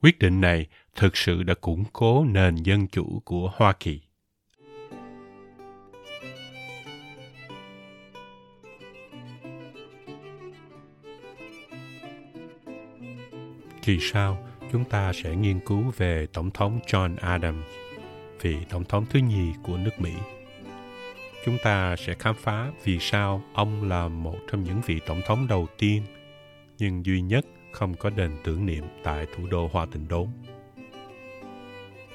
Quyết 0.00 0.18
định 0.18 0.40
này 0.40 0.66
thực 0.94 1.16
sự 1.16 1.42
đã 1.42 1.54
củng 1.54 1.84
cố 1.92 2.24
nền 2.24 2.56
dân 2.56 2.86
chủ 2.86 3.22
của 3.24 3.52
Hoa 3.56 3.72
Kỳ. 3.80 4.00
Kỳ 13.82 13.98
sau, 14.00 14.48
chúng 14.72 14.84
ta 14.84 15.12
sẽ 15.12 15.36
nghiên 15.36 15.60
cứu 15.66 15.92
về 15.96 16.26
Tổng 16.32 16.50
thống 16.50 16.80
John 16.86 17.16
Adams, 17.20 17.64
vị 18.40 18.56
Tổng 18.68 18.84
thống 18.84 19.06
thứ 19.10 19.18
nhì 19.18 19.52
của 19.62 19.76
nước 19.76 19.92
Mỹ. 19.98 20.12
Chúng 21.46 21.58
ta 21.58 21.96
sẽ 21.96 22.14
khám 22.14 22.34
phá 22.34 22.70
vì 22.84 22.98
sao 22.98 23.42
ông 23.54 23.88
là 23.88 24.08
một 24.08 24.36
trong 24.50 24.64
những 24.64 24.80
vị 24.86 25.00
Tổng 25.06 25.20
thống 25.26 25.46
đầu 25.48 25.66
tiên, 25.78 26.02
nhưng 26.78 27.06
duy 27.06 27.20
nhất 27.20 27.46
không 27.72 27.94
có 27.94 28.10
đền 28.10 28.30
tưởng 28.44 28.66
niệm 28.66 28.84
tại 29.02 29.26
thủ 29.36 29.46
đô 29.50 29.70
Hoa 29.72 29.86
Tịnh 29.92 30.08
Đốn. 30.08 30.28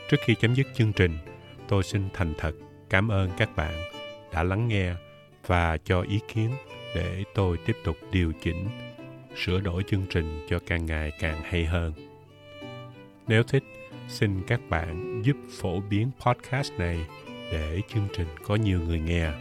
Trước 0.10 0.18
khi 0.26 0.36
chấm 0.36 0.54
dứt 0.54 0.68
chương 0.76 0.94
trình, 0.94 1.18
tôi 1.68 1.84
xin 1.84 2.10
thành 2.14 2.34
thật 2.38 2.52
cảm 2.90 3.12
ơn 3.12 3.30
các 3.38 3.56
bạn 3.56 3.74
đã 4.34 4.44
lắng 4.44 4.68
nghe 4.68 4.94
và 5.48 5.78
cho 5.78 6.02
ý 6.02 6.20
kiến 6.28 6.50
để 6.96 7.24
tôi 7.36 7.58
tiếp 7.66 7.76
tục 7.84 7.98
điều 8.12 8.34
chỉnh, 8.42 8.68
sửa 9.36 9.60
đổi 9.60 9.84
chương 9.84 10.06
trình 10.10 10.46
cho 10.50 10.60
càng 10.68 10.86
ngày 10.86 11.12
càng 11.20 11.42
hay 11.44 11.66
hơn. 11.66 11.94
Nếu 13.28 13.44
thích, 13.44 13.64
xin 14.08 14.44
các 14.48 14.60
bạn 14.70 15.22
giúp 15.26 15.38
phổ 15.60 15.80
biến 15.80 16.12
podcast 16.26 16.74
này 16.74 17.06
để 17.52 17.82
chương 17.94 18.08
trình 18.18 18.28
có 18.44 18.56
nhiều 18.56 18.80
người 18.80 19.00
nghe. 19.00 19.32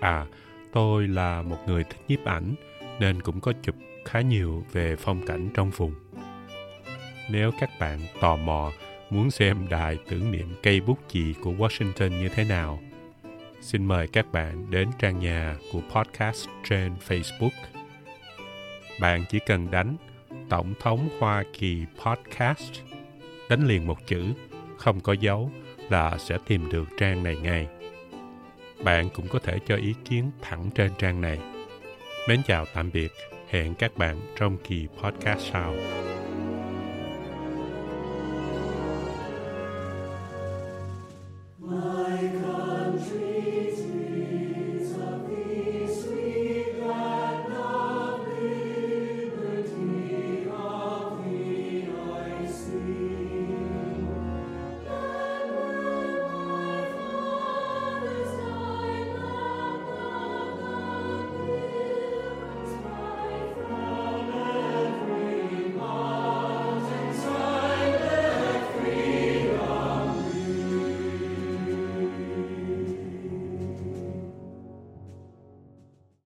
À, 0.00 0.26
tôi 0.72 1.08
là 1.08 1.42
một 1.42 1.58
người 1.66 1.84
thích 1.84 2.00
nhiếp 2.08 2.24
ảnh 2.24 2.54
nên 3.00 3.22
cũng 3.22 3.40
có 3.40 3.52
chụp 3.62 3.74
khá 4.04 4.20
nhiều 4.20 4.64
về 4.72 4.96
phong 4.96 5.26
cảnh 5.26 5.48
trong 5.54 5.70
vùng. 5.70 5.94
Nếu 7.30 7.50
các 7.60 7.70
bạn 7.80 8.00
tò 8.20 8.36
mò 8.36 8.72
muốn 9.10 9.30
xem 9.30 9.66
đài 9.70 9.98
tưởng 10.08 10.32
niệm 10.32 10.54
cây 10.62 10.80
bút 10.80 10.98
chì 11.08 11.34
của 11.42 11.52
Washington 11.52 12.08
như 12.08 12.28
thế 12.28 12.44
nào, 12.44 12.80
xin 13.60 13.84
mời 13.84 14.08
các 14.08 14.32
bạn 14.32 14.70
đến 14.70 14.88
trang 14.98 15.18
nhà 15.18 15.56
của 15.72 15.80
podcast 15.94 16.48
trên 16.64 16.92
Facebook. 17.08 17.50
Bạn 19.00 19.24
chỉ 19.28 19.38
cần 19.46 19.70
đánh 19.70 19.96
Tổng 20.48 20.74
thống 20.80 21.08
Hoa 21.18 21.44
Kỳ 21.52 21.84
Podcast, 22.04 22.72
đánh 23.48 23.66
liền 23.66 23.86
một 23.86 24.06
chữ, 24.06 24.32
không 24.76 25.00
có 25.00 25.12
dấu 25.12 25.50
là 25.90 26.18
sẽ 26.18 26.38
tìm 26.46 26.70
được 26.70 26.84
trang 26.98 27.22
này 27.22 27.36
ngay. 27.36 27.66
Bạn 28.84 29.08
cũng 29.14 29.28
có 29.28 29.38
thể 29.38 29.58
cho 29.66 29.76
ý 29.76 29.94
kiến 30.04 30.30
thẳng 30.42 30.70
trên 30.74 30.90
trang 30.98 31.20
này. 31.20 31.38
Mến 32.28 32.40
chào 32.46 32.64
tạm 32.74 32.90
biệt, 32.92 33.12
hẹn 33.48 33.74
các 33.74 33.96
bạn 33.96 34.20
trong 34.36 34.56
kỳ 34.64 34.86
podcast 35.02 35.40
sau. 35.52 35.74